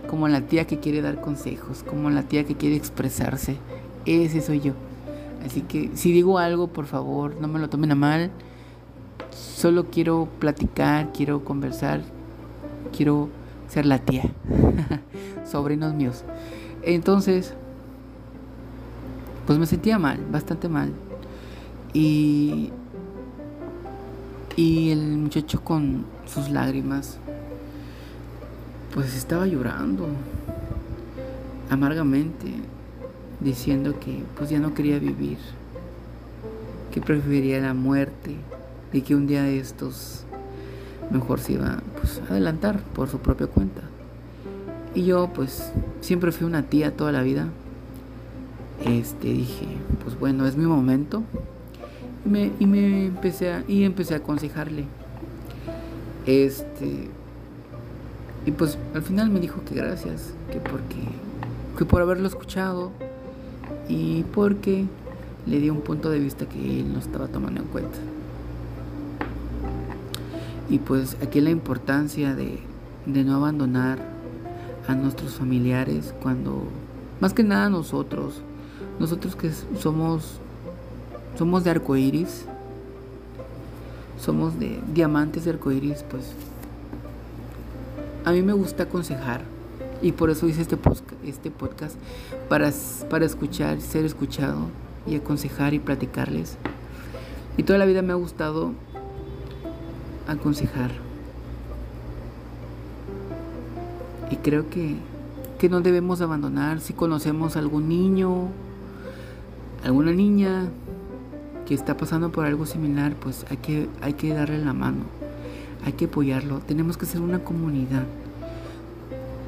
[0.08, 3.58] como la tía que quiere dar consejos, como la tía que quiere expresarse.
[4.06, 4.72] Ese soy yo.
[5.44, 8.30] Así que si digo algo, por favor, no me lo tomen a mal.
[9.30, 12.00] Solo quiero platicar, quiero conversar,
[12.96, 13.28] quiero
[13.68, 14.24] ser la tía.
[15.44, 16.24] Sobrinos míos.
[16.82, 17.54] Entonces,
[19.48, 20.92] pues me sentía mal, bastante mal.
[21.94, 22.70] Y
[24.58, 27.16] y el muchacho con sus lágrimas
[28.92, 30.08] pues estaba llorando
[31.70, 32.48] amargamente,
[33.38, 35.38] diciendo que pues ya no quería vivir,
[36.92, 38.34] que prefería la muerte
[38.92, 40.24] y que un día de estos
[41.10, 43.82] mejor se iba pues, a adelantar por su propia cuenta.
[44.94, 47.46] Y yo pues siempre fui una tía toda la vida.
[48.84, 49.66] Este dije,
[50.02, 51.22] pues bueno, es mi momento.
[52.24, 54.84] Y me, y me empecé a, y empecé a aconsejarle.
[56.26, 57.08] Este
[58.46, 60.96] y pues al final me dijo que gracias, que porque
[61.76, 62.90] que por haberlo escuchado
[63.88, 64.86] y porque
[65.46, 67.98] le di un punto de vista que él no estaba tomando en cuenta.
[70.68, 72.58] Y pues aquí la importancia de,
[73.06, 73.98] de no abandonar
[74.86, 76.64] a nuestros familiares cuando,
[77.20, 78.42] más que nada nosotros,
[78.98, 80.40] nosotros que somos,
[81.36, 82.44] somos de arcoiris,
[84.20, 86.32] somos de diamantes de arcoiris, pues
[88.24, 89.42] a mí me gusta aconsejar
[90.02, 90.76] y por eso hice este,
[91.24, 91.96] este podcast
[92.48, 92.70] para,
[93.08, 94.68] para escuchar, ser escuchado
[95.06, 96.56] y aconsejar y platicarles.
[97.56, 98.72] Y toda la vida me ha gustado
[100.28, 100.90] aconsejar.
[104.30, 104.96] Y creo que,
[105.58, 108.48] que no debemos abandonar si conocemos a algún niño,
[109.84, 110.68] alguna niña
[111.66, 115.18] que está pasando por algo similar, pues hay que, hay que darle la mano
[115.84, 118.04] hay que apoyarlo, tenemos que ser una comunidad.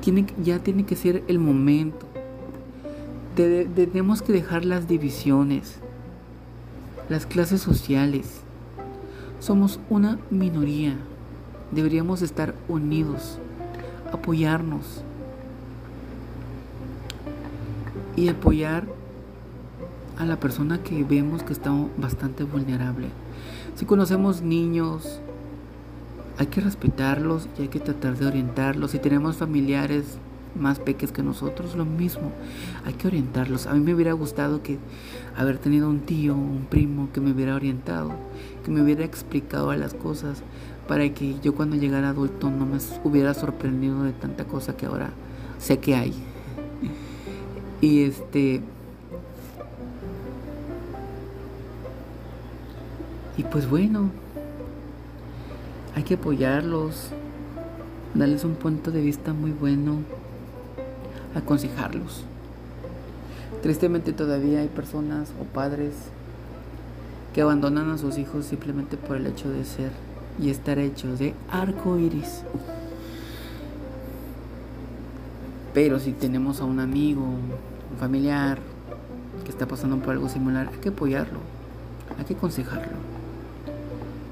[0.01, 2.07] Tiene, ya tiene que ser el momento.
[3.37, 5.77] tenemos que dejar las divisiones,
[7.09, 8.41] las clases sociales.
[9.39, 10.97] Somos una minoría.
[11.73, 13.39] Deberíamos estar unidos,
[14.13, 15.03] apoyarnos
[18.17, 18.85] y apoyar
[20.21, 23.09] a la persona que vemos que está bastante vulnerable.
[23.75, 25.19] Si conocemos niños,
[26.37, 28.91] hay que respetarlos y hay que tratar de orientarlos.
[28.91, 30.19] Si tenemos familiares
[30.55, 32.33] más pequeños que nosotros, lo mismo.
[32.85, 33.67] Hay que orientarlos.
[33.67, 34.79] A mí me hubiera gustado que
[35.39, 38.13] haber tenido un tío, un primo que me hubiera orientado,
[38.63, 40.43] que me hubiera explicado las cosas
[40.87, 45.13] para que yo cuando llegara adulto no me hubiera sorprendido de tanta cosa que ahora
[45.59, 46.13] sé que hay.
[47.81, 48.61] Y este
[53.37, 54.11] y pues bueno,
[55.95, 57.11] hay que apoyarlos,
[58.15, 59.99] darles un punto de vista muy bueno,
[61.35, 62.25] aconsejarlos.
[63.63, 65.95] Tristemente todavía hay personas o padres
[67.35, 69.93] que abandonan a sus hijos simplemente por el hecho de ser
[70.41, 72.43] y estar hechos de arco iris.
[75.75, 78.59] Pero si tenemos a un amigo, un familiar
[79.45, 81.39] que está pasando por algo similar, hay que apoyarlo,
[82.19, 83.10] hay que aconsejarlo.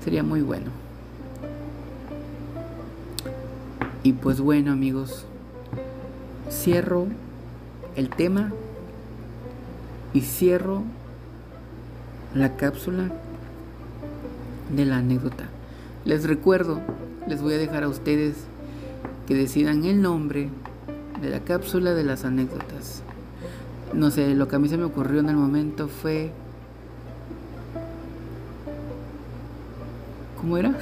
[0.08, 0.70] Sería muy bueno.
[4.02, 5.26] Y pues bueno amigos,
[6.50, 7.08] cierro
[7.94, 8.50] el tema
[10.14, 10.82] y cierro
[12.34, 13.10] la cápsula
[14.74, 15.44] de la anécdota.
[16.06, 16.80] Les recuerdo,
[17.26, 18.36] les voy a dejar a ustedes
[19.26, 20.48] que decidan el nombre
[21.20, 23.02] de la cápsula de las anécdotas.
[23.92, 26.32] No sé, lo que a mí se me ocurrió en el momento fue...
[30.48, 30.78] ¿Cómo era?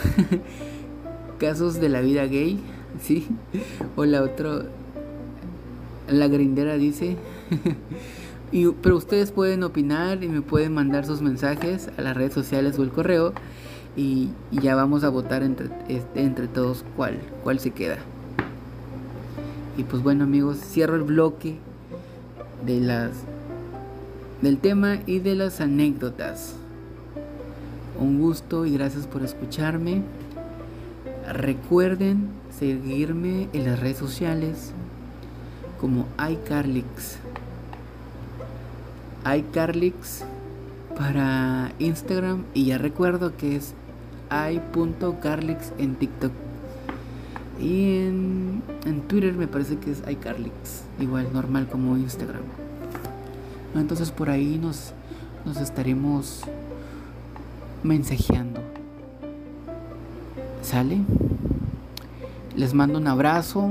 [1.41, 2.61] Casos de la vida gay,
[3.03, 3.27] ¿sí?
[3.97, 4.63] O la otra...
[6.09, 7.17] La grindera dice...
[8.53, 12.79] y, pero ustedes pueden opinar y me pueden mandar sus mensajes a las redes sociales
[12.79, 13.33] o el correo
[13.97, 17.99] y, ya vamos a votar entre, este, entre todos cuál, cuál se queda.
[19.77, 21.57] Y pues bueno amigos, cierro el bloque
[22.65, 23.11] de las
[24.43, 26.55] del tema y de las anécdotas.
[27.99, 30.03] Un gusto y gracias por escucharme.
[31.33, 32.29] Recuerden
[32.59, 34.73] seguirme en las redes sociales
[35.81, 37.19] como iCarlix.
[39.25, 40.25] iCarlix
[40.97, 43.75] para Instagram y ya recuerdo que es
[44.31, 46.33] i.carlix en TikTok.
[47.61, 52.43] Y en, en, Twitter me parece que es iCarlix, igual normal como Instagram.
[53.75, 54.93] Entonces por ahí nos,
[55.47, 56.43] nos estaremos
[57.87, 58.61] mensajeando.
[60.63, 60.99] ¿Sale?
[62.57, 63.71] Les mando un abrazo.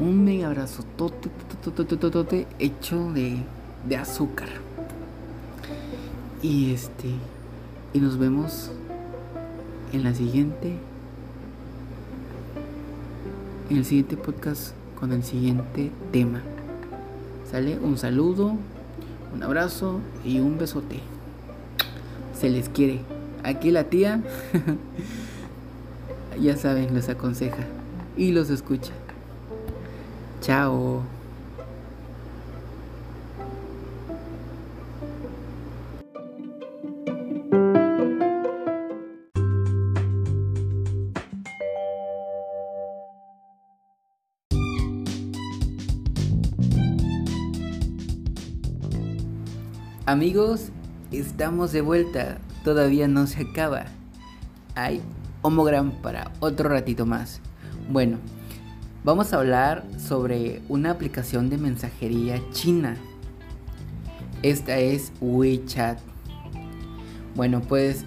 [0.00, 3.36] Un mega abrazo tote, hecho de,
[3.88, 4.48] de azúcar.
[6.42, 7.08] Y este.
[7.92, 8.70] Y nos vemos
[9.92, 10.76] en la siguiente.
[13.70, 16.42] En el siguiente podcast con el siguiente tema.
[17.50, 17.78] ¿Sale?
[17.78, 18.56] Un saludo,
[19.34, 21.11] un abrazo y un besote.
[22.42, 22.98] Se les quiere.
[23.44, 24.20] Aquí la tía,
[26.40, 27.62] ya saben, les aconseja
[28.16, 28.90] y los escucha.
[30.40, 31.02] Chao.
[50.06, 50.72] Amigos,
[51.18, 52.38] estamos de vuelta.
[52.64, 53.86] Todavía no se acaba.
[54.74, 55.02] Hay
[55.42, 57.40] homogram para otro ratito más.
[57.90, 58.18] Bueno,
[59.04, 62.96] vamos a hablar sobre una aplicación de mensajería china.
[64.42, 65.98] Esta es WeChat.
[67.34, 68.04] Bueno, pues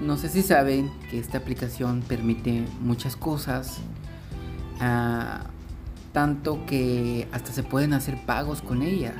[0.00, 3.78] no sé si saben que esta aplicación permite muchas cosas.
[4.80, 5.44] Ah,
[6.12, 9.14] tanto que hasta se pueden hacer pagos con ella.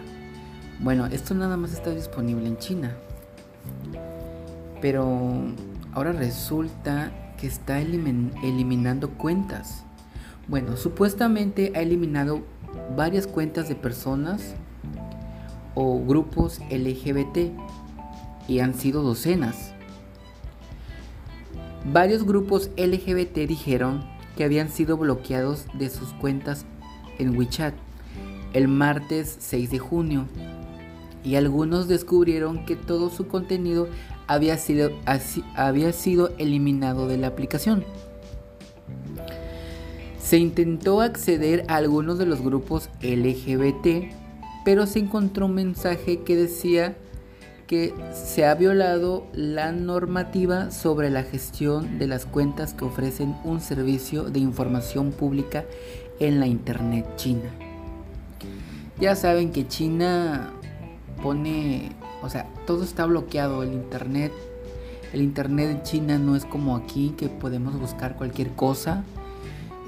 [0.82, 2.96] Bueno, esto nada más está disponible en China.
[4.80, 5.42] Pero
[5.92, 9.84] ahora resulta que está eliminando cuentas.
[10.48, 12.40] Bueno, supuestamente ha eliminado
[12.96, 14.54] varias cuentas de personas
[15.74, 17.52] o grupos LGBT
[18.48, 19.74] y han sido docenas.
[21.92, 24.02] Varios grupos LGBT dijeron
[24.34, 26.64] que habían sido bloqueados de sus cuentas
[27.18, 27.74] en WeChat
[28.54, 30.26] el martes 6 de junio
[31.24, 33.88] y algunos descubrieron que todo su contenido
[34.26, 34.90] había sido,
[35.56, 37.84] había sido eliminado de la aplicación.
[40.22, 44.12] Se intentó acceder a algunos de los grupos LGBT,
[44.64, 46.96] pero se encontró un mensaje que decía
[47.66, 53.60] que se ha violado la normativa sobre la gestión de las cuentas que ofrecen un
[53.60, 55.64] servicio de información pública
[56.18, 57.50] en la Internet china.
[59.00, 60.52] Ya saben que China
[61.22, 61.92] pone,
[62.22, 64.32] o sea, todo está bloqueado, el internet,
[65.12, 69.04] el internet en China no es como aquí que podemos buscar cualquier cosa.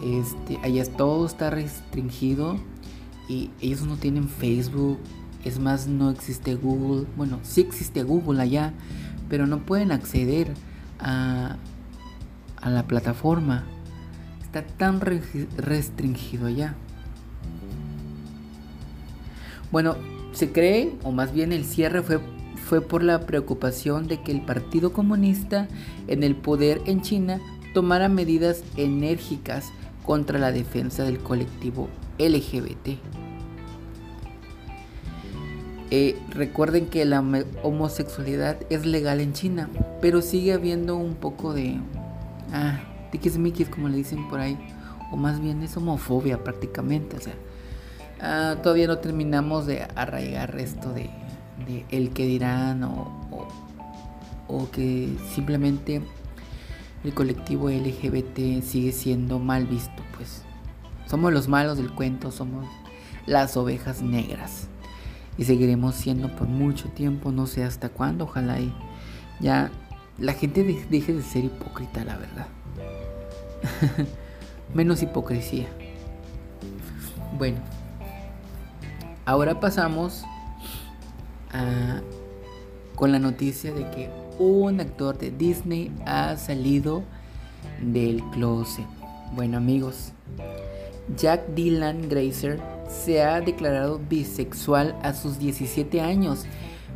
[0.03, 2.57] Este, allá todo está restringido
[3.28, 4.99] y ellos no tienen Facebook,
[5.45, 8.72] es más no existe Google, bueno, sí existe Google allá,
[9.28, 10.53] pero no pueden acceder
[10.99, 11.57] a,
[12.61, 13.64] a la plataforma.
[14.43, 16.74] Está tan restringido allá.
[19.70, 19.97] Bueno,
[20.33, 22.20] se cree, o más bien el cierre fue,
[22.57, 25.68] fue por la preocupación de que el Partido Comunista
[26.09, 27.41] en el poder en China
[27.74, 29.72] tomara medidas enérgicas
[30.05, 32.99] contra la defensa del colectivo LGBT.
[35.95, 37.22] Eh, recuerden que la
[37.62, 39.68] homosexualidad es legal en China,
[40.01, 41.78] pero sigue habiendo un poco de...
[42.51, 42.80] Ah,
[43.11, 44.59] tiquismiquis como le dicen por ahí.
[45.12, 47.18] O más bien es homofobia prácticamente.
[47.18, 47.35] O sea,
[48.25, 51.11] Ah, todavía no terminamos de arraigar esto de,
[51.91, 53.18] el que dirán o,
[54.70, 56.03] que simplemente
[57.03, 60.43] el colectivo LGBT sigue siendo mal visto, pues
[61.07, 62.66] somos los malos del cuento, somos
[63.27, 64.68] las ovejas negras
[65.37, 68.73] y seguiremos siendo por mucho tiempo, no sé hasta cuándo, ojalá y
[69.41, 69.73] ya
[70.18, 72.47] la gente deje de ser hipócrita, la verdad.
[74.75, 75.66] Menos hipocresía.
[77.37, 77.59] Bueno,
[79.25, 80.25] ahora pasamos
[82.97, 87.03] con la noticia de que un actor de Disney ha salido
[87.81, 88.87] del closet.
[89.35, 90.12] Bueno amigos,
[91.16, 96.45] Jack Dylan Grazer se ha declarado bisexual a sus 17 años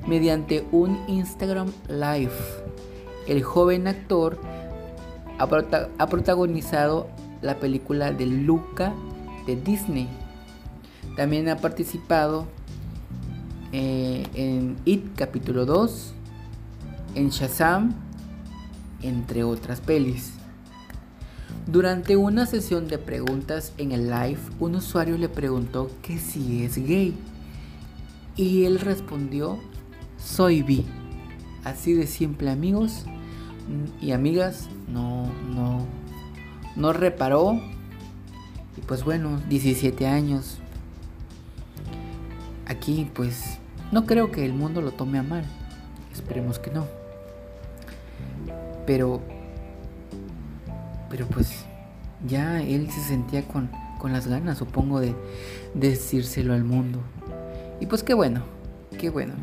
[0.07, 2.33] mediante un Instagram Live.
[3.27, 4.39] El joven actor
[5.39, 7.09] ha, protagonizado
[7.43, 8.95] la película de Luca
[9.47, 10.09] de Disney.
[11.17, 12.47] También ha participado
[13.73, 16.13] eh, en It capítulo 2,
[17.15, 17.95] en Shazam,
[19.03, 20.35] entre otras pelis.
[21.67, 26.77] Durante una sesión de preguntas en el live, un usuario le preguntó que si es
[26.77, 27.17] gay.
[28.37, 29.59] Y él respondió,
[30.19, 30.85] soy bi.
[31.65, 33.05] Así de simple amigos
[34.01, 35.87] y amigas, no, no,
[36.77, 37.61] no reparó.
[38.77, 40.59] Y pues bueno, 17 años.
[42.67, 43.59] Aquí pues
[43.93, 45.45] no creo que el mundo lo tome a mal.
[46.13, 46.87] Esperemos que no.
[48.87, 49.21] Pero
[51.11, 51.65] pero pues
[52.27, 53.71] ya él se sentía con,
[54.05, 55.15] las ganas, supongo, de,
[55.75, 57.01] decírselo al mundo.
[57.81, 58.43] Y pues qué bueno,
[58.99, 59.35] qué bueno.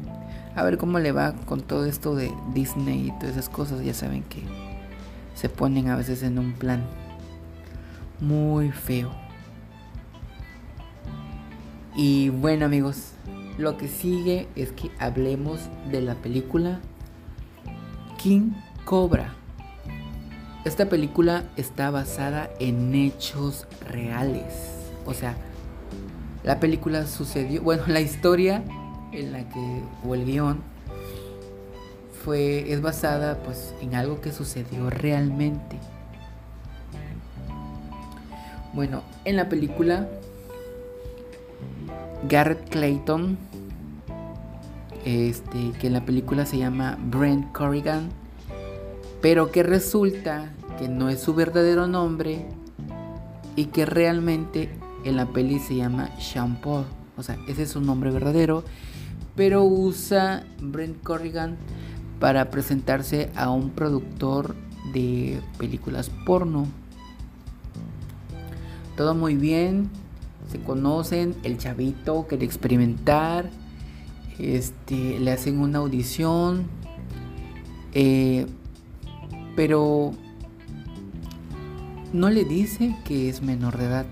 [0.56, 3.84] A ver cómo le va con todo esto de Disney y todas esas cosas.
[3.84, 4.42] Ya saben que
[5.36, 6.84] se ponen a veces en un plan
[8.20, 9.12] muy feo.
[11.96, 13.12] Y bueno amigos,
[13.58, 15.60] lo que sigue es que hablemos
[15.92, 16.80] de la película
[18.18, 18.52] King
[18.84, 19.36] Cobra.
[20.66, 24.46] Esta película está basada en hechos reales.
[25.06, 25.36] O sea,
[26.44, 28.64] la película sucedió, bueno, la historia
[29.12, 30.62] en la que, o el guion,
[32.24, 35.78] fue, es basada pues en algo que sucedió realmente.
[38.74, 40.08] Bueno, en la película,
[42.28, 43.38] Garrett Clayton,
[45.06, 48.10] este, que en la película se llama Brent Corrigan,
[49.22, 52.46] pero que resulta que no es su verdadero nombre
[53.56, 54.70] y que realmente
[55.04, 56.86] en la peli se llama Sean Paul.
[57.18, 58.64] O sea, ese es su nombre verdadero,
[59.36, 61.58] pero usa Brent Corrigan
[62.20, 64.56] para presentarse a un productor
[64.94, 66.68] de películas porno.
[68.96, 69.90] Todo muy bien,
[70.54, 73.50] se conocen, el chavito quiere experimentar,
[74.38, 76.68] este, le hacen una audición.
[77.96, 78.46] Eh,
[79.56, 80.12] pero
[82.12, 84.06] no le dice que es menor de edad.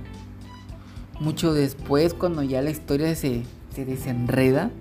[1.20, 3.44] Mucho después, cuando ya la historia se,
[3.76, 4.72] desenreda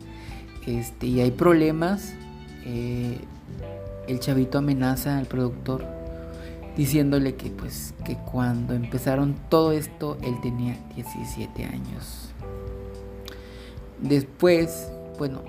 [0.66, 2.14] este, y hay problemas,
[2.64, 3.18] eh,
[4.08, 5.99] el chavito amenaza al productor
[6.76, 12.30] diciéndole que pues que cuando empezaron todo esto él tenía 17 años.
[14.00, 15.42] Después, bueno,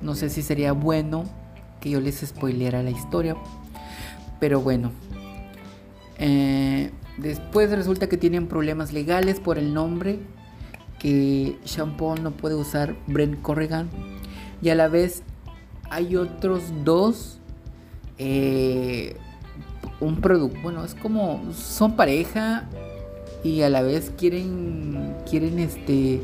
[0.00, 1.24] no sé si sería bueno
[1.80, 3.36] que yo les spoileara la historia
[4.40, 4.90] pero bueno.
[6.18, 10.18] Eh, después resulta que tienen problemas legales por el nombre.
[10.98, 13.88] Que Sean Paul no puede usar Brent Corrigan.
[14.60, 15.22] Y a la vez
[15.90, 17.38] hay otros dos.
[18.18, 19.16] Eh,
[20.00, 20.58] un producto.
[20.62, 21.42] Bueno, es como.
[21.54, 22.68] Son pareja.
[23.44, 25.14] Y a la vez quieren.
[25.28, 26.20] Quieren este.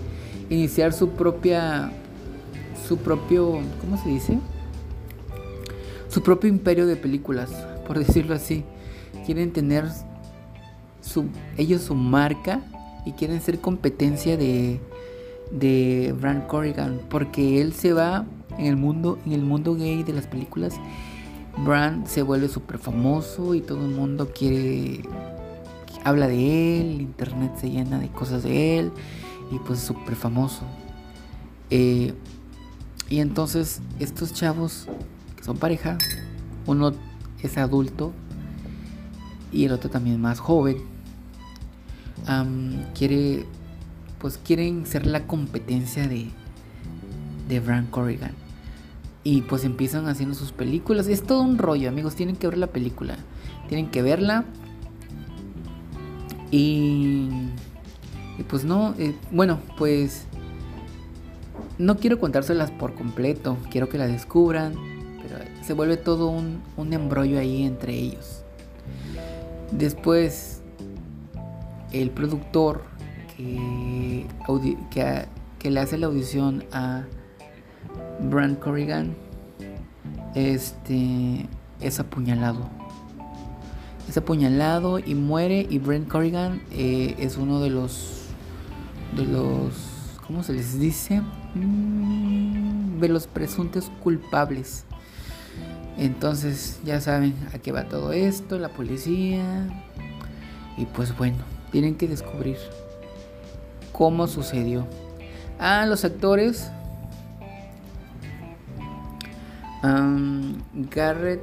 [0.51, 1.93] Iniciar su propia.
[2.89, 3.61] Su propio.
[3.81, 4.39] ¿Cómo se dice?
[6.09, 7.51] Su propio imperio de películas
[7.87, 8.65] por decirlo así.
[9.25, 9.87] Quieren tener
[11.01, 12.61] su, ellos su marca
[13.05, 14.81] y quieren ser competencia de,
[15.51, 18.25] de Brand Corrigan porque él se va
[18.59, 20.75] en el mundo en el mundo gay de las películas
[21.59, 25.03] Brand se vuelve súper famoso y todo el mundo quiere
[26.05, 28.93] habla de él internet se llena de cosas de él
[29.51, 30.63] y pues súper famoso
[31.71, 32.15] eh,
[33.09, 34.87] y entonces estos chavos
[35.37, 35.99] que son pareja
[36.67, 36.93] uno
[37.43, 38.13] es adulto
[39.53, 40.79] y el otro también más joven,
[42.95, 43.47] quiere,
[44.21, 46.31] pues quieren ser la competencia de,
[47.49, 48.33] de Frank Corrigan.
[49.27, 51.09] Y pues empiezan haciendo sus películas.
[51.09, 52.15] Es todo un rollo, amigos.
[52.15, 53.17] Tienen que ver la película.
[53.69, 54.45] Tienen que verla.
[56.53, 57.29] Y,
[58.39, 60.27] y pues no, eh, bueno, pues
[61.79, 63.57] no quiero contárselas por completo.
[63.71, 64.75] Quiero que la descubran
[65.67, 66.63] se vuelve todo un,
[66.93, 68.45] embrollo ahí entre ellos.
[69.73, 70.63] Después,
[71.93, 72.83] el productor
[73.37, 74.27] que,
[75.59, 77.05] que, le hace la audición a
[78.21, 79.15] Brand Corrigan
[80.37, 81.47] este,
[81.81, 82.69] es apuñalado.
[84.09, 85.67] Es apuñalado y muere.
[85.69, 88.13] Y Brent Corrigan eh, es uno de los
[89.17, 89.73] de los,
[90.27, 91.23] ¿cómo se les dice?
[91.55, 94.85] Mm, de los presuntos culpables.
[95.97, 99.43] Entonces ya saben a qué va todo esto, la policía.
[100.77, 101.39] Y pues bueno,
[101.73, 102.59] tienen que descubrir
[103.93, 104.87] cómo sucedió.
[105.59, 106.71] Ah, los actores.
[110.91, 111.43] Garrett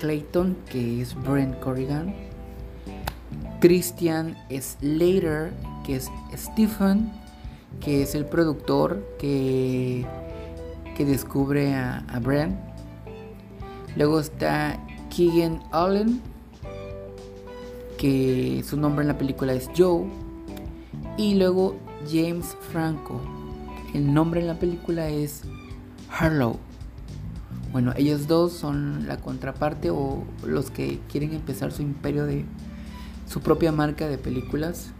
[0.00, 2.14] Clayton, que es Brent Corrigan.
[3.60, 5.52] Christian Slater,
[5.84, 7.12] que es Stephen,
[7.80, 10.06] que es el productor que,
[10.96, 12.56] que descubre a, a Brent.
[13.96, 14.78] Luego está
[15.14, 16.22] Keegan Allen,
[17.98, 20.04] que su nombre en la película es Joe.
[21.18, 21.76] Y luego
[22.10, 23.20] James Franco.
[23.92, 25.42] El nombre en la película es
[26.08, 26.58] Harlow.
[27.72, 32.44] Bueno, ellos dos son la contraparte o los que quieren empezar su imperio de
[33.28, 34.90] su propia marca de películas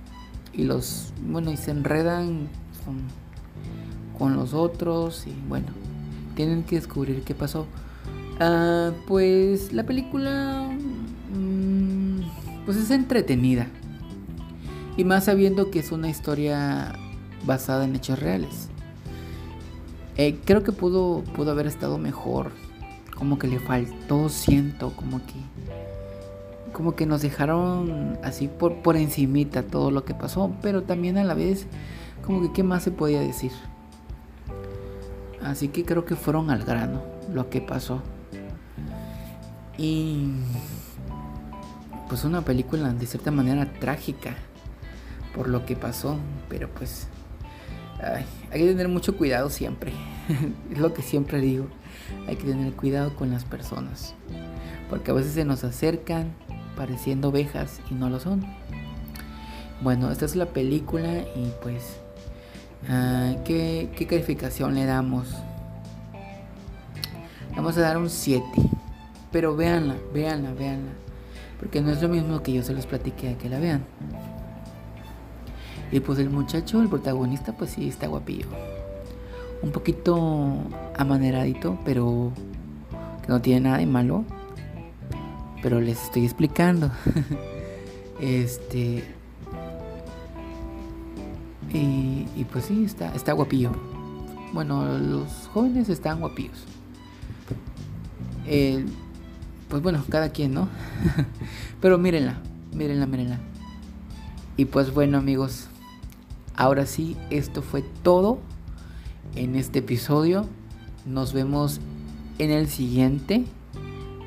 [0.53, 2.49] y los, bueno, y se enredan
[4.18, 5.68] con, los otros y bueno,
[6.37, 7.66] tienen que descubrir qué pasó.
[8.39, 10.68] Ah, pues la película,
[11.35, 12.21] mm,
[12.66, 13.66] pues es entretenida
[14.97, 16.93] y más sabiendo que es una historia
[17.45, 18.68] basada en hechos reales.
[20.21, 22.51] Eh, creo que pudo, pudo haber estado mejor.
[23.16, 25.33] Como que le faltó, siento, como que.
[26.75, 30.53] Como que nos dejaron así por, por encimita todo lo que pasó.
[30.61, 31.66] Pero también a la vez,
[32.23, 33.51] como que qué más se podía decir.
[35.43, 37.01] Así que creo que fueron al grano
[37.33, 38.03] lo que pasó.
[39.79, 40.33] Y.
[42.11, 44.37] Pues una película de cierta manera trágica
[45.35, 46.18] por lo que pasó.
[46.51, 47.09] Pero pues
[48.03, 49.92] hay que tener mucho cuidado siempre.
[50.72, 51.66] es lo que siempre digo.
[52.26, 54.14] Hay que tener cuidado con las personas.
[54.88, 56.32] Porque a veces se nos acercan
[56.76, 58.44] pareciendo ovejas y no lo son.
[59.82, 61.98] Bueno, esta es la película y pues...
[62.88, 65.28] Ah, ¿qué, ¿Qué calificación le damos?
[67.55, 68.42] Vamos a dar un 7.
[69.30, 70.92] Pero véanla, véanla, véanla.
[71.59, 73.84] Porque no es lo mismo que yo se los platiqué a que la vean.
[75.93, 78.47] Y pues el muchacho, el protagonista, pues sí, está guapillo.
[79.62, 80.59] Un poquito
[80.97, 82.32] amaneradito, pero
[83.22, 84.24] que no tiene nada de malo.
[85.62, 86.91] Pero les estoy explicando.
[88.20, 89.05] este.
[91.72, 93.72] Y, y, pues sí, está, está guapillo.
[94.53, 96.64] Bueno, los jóvenes están guapillos.
[99.68, 100.68] pues bueno, cada quien, ¿no?
[101.80, 102.38] Pero mírenla,
[102.72, 103.38] mírenla, mírenla.
[104.57, 105.70] Y pues bueno amigos,
[106.61, 108.39] Ahora sí, esto fue todo
[109.35, 110.47] en este episodio.
[111.07, 111.81] Nos vemos
[112.37, 113.47] en el siguiente.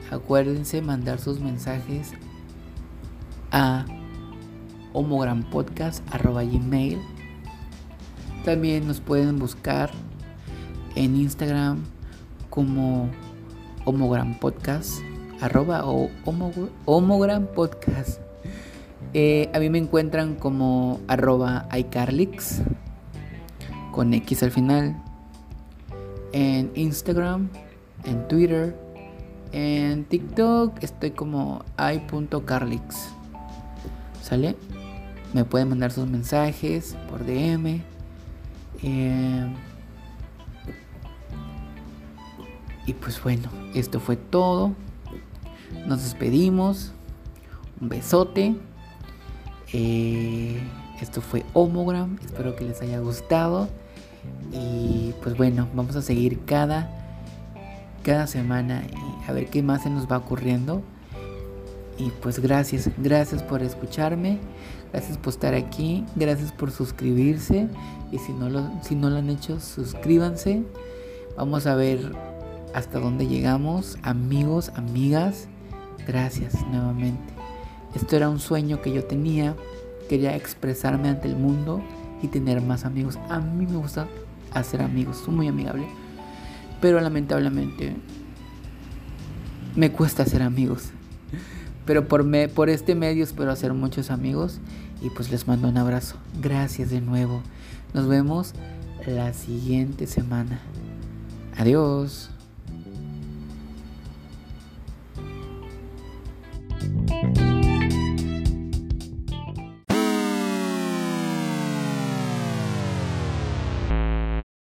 [0.09, 2.13] Acuérdense mandar sus mensajes
[3.51, 3.85] a
[4.93, 6.99] homogranpodcast.gmail
[8.43, 9.91] También nos pueden buscar
[10.95, 11.83] en Instagram
[12.49, 13.11] como
[13.85, 15.03] homogranpodcast
[15.39, 16.09] arroba o
[16.87, 18.22] homogranpodcast
[19.13, 22.61] eh, a mí me encuentran como arroba iCarlix
[23.91, 25.01] con X al final.
[26.31, 27.49] En Instagram,
[28.05, 28.75] en Twitter,
[29.51, 33.09] en TikTok estoy como i.carlix.
[34.23, 34.55] ¿Sale?
[35.33, 37.81] Me pueden mandar sus mensajes por DM.
[38.81, 39.53] Eh,
[42.87, 44.73] y pues bueno, esto fue todo.
[45.85, 46.91] Nos despedimos.
[47.79, 48.55] Un besote.
[49.73, 50.61] Eh,
[51.01, 53.67] esto fue Homogram, espero que les haya gustado.
[54.51, 56.89] Y pues bueno, vamos a seguir cada,
[58.03, 58.83] cada semana
[59.27, 60.81] a ver qué más se nos va ocurriendo.
[61.97, 64.39] Y pues gracias, gracias por escucharme,
[64.91, 67.67] gracias por estar aquí, gracias por suscribirse.
[68.11, 70.63] Y si no lo, si no lo han hecho, suscríbanse.
[71.35, 72.13] Vamos a ver
[72.73, 73.97] hasta dónde llegamos.
[74.03, 75.47] Amigos, amigas,
[76.07, 77.32] gracias nuevamente.
[77.95, 79.55] Esto era un sueño que yo tenía,
[80.09, 81.81] quería expresarme ante el mundo
[82.21, 83.19] y tener más amigos.
[83.29, 84.07] A mí me gusta
[84.51, 85.85] hacer amigos, soy muy amigable,
[86.81, 87.95] pero lamentablemente
[89.75, 90.89] me cuesta hacer amigos.
[91.85, 94.59] Pero por, me, por este medio espero hacer muchos amigos
[95.01, 96.15] y pues les mando un abrazo.
[96.41, 97.41] Gracias de nuevo.
[97.93, 98.53] Nos vemos
[99.05, 100.61] la siguiente semana.
[101.57, 102.29] Adiós.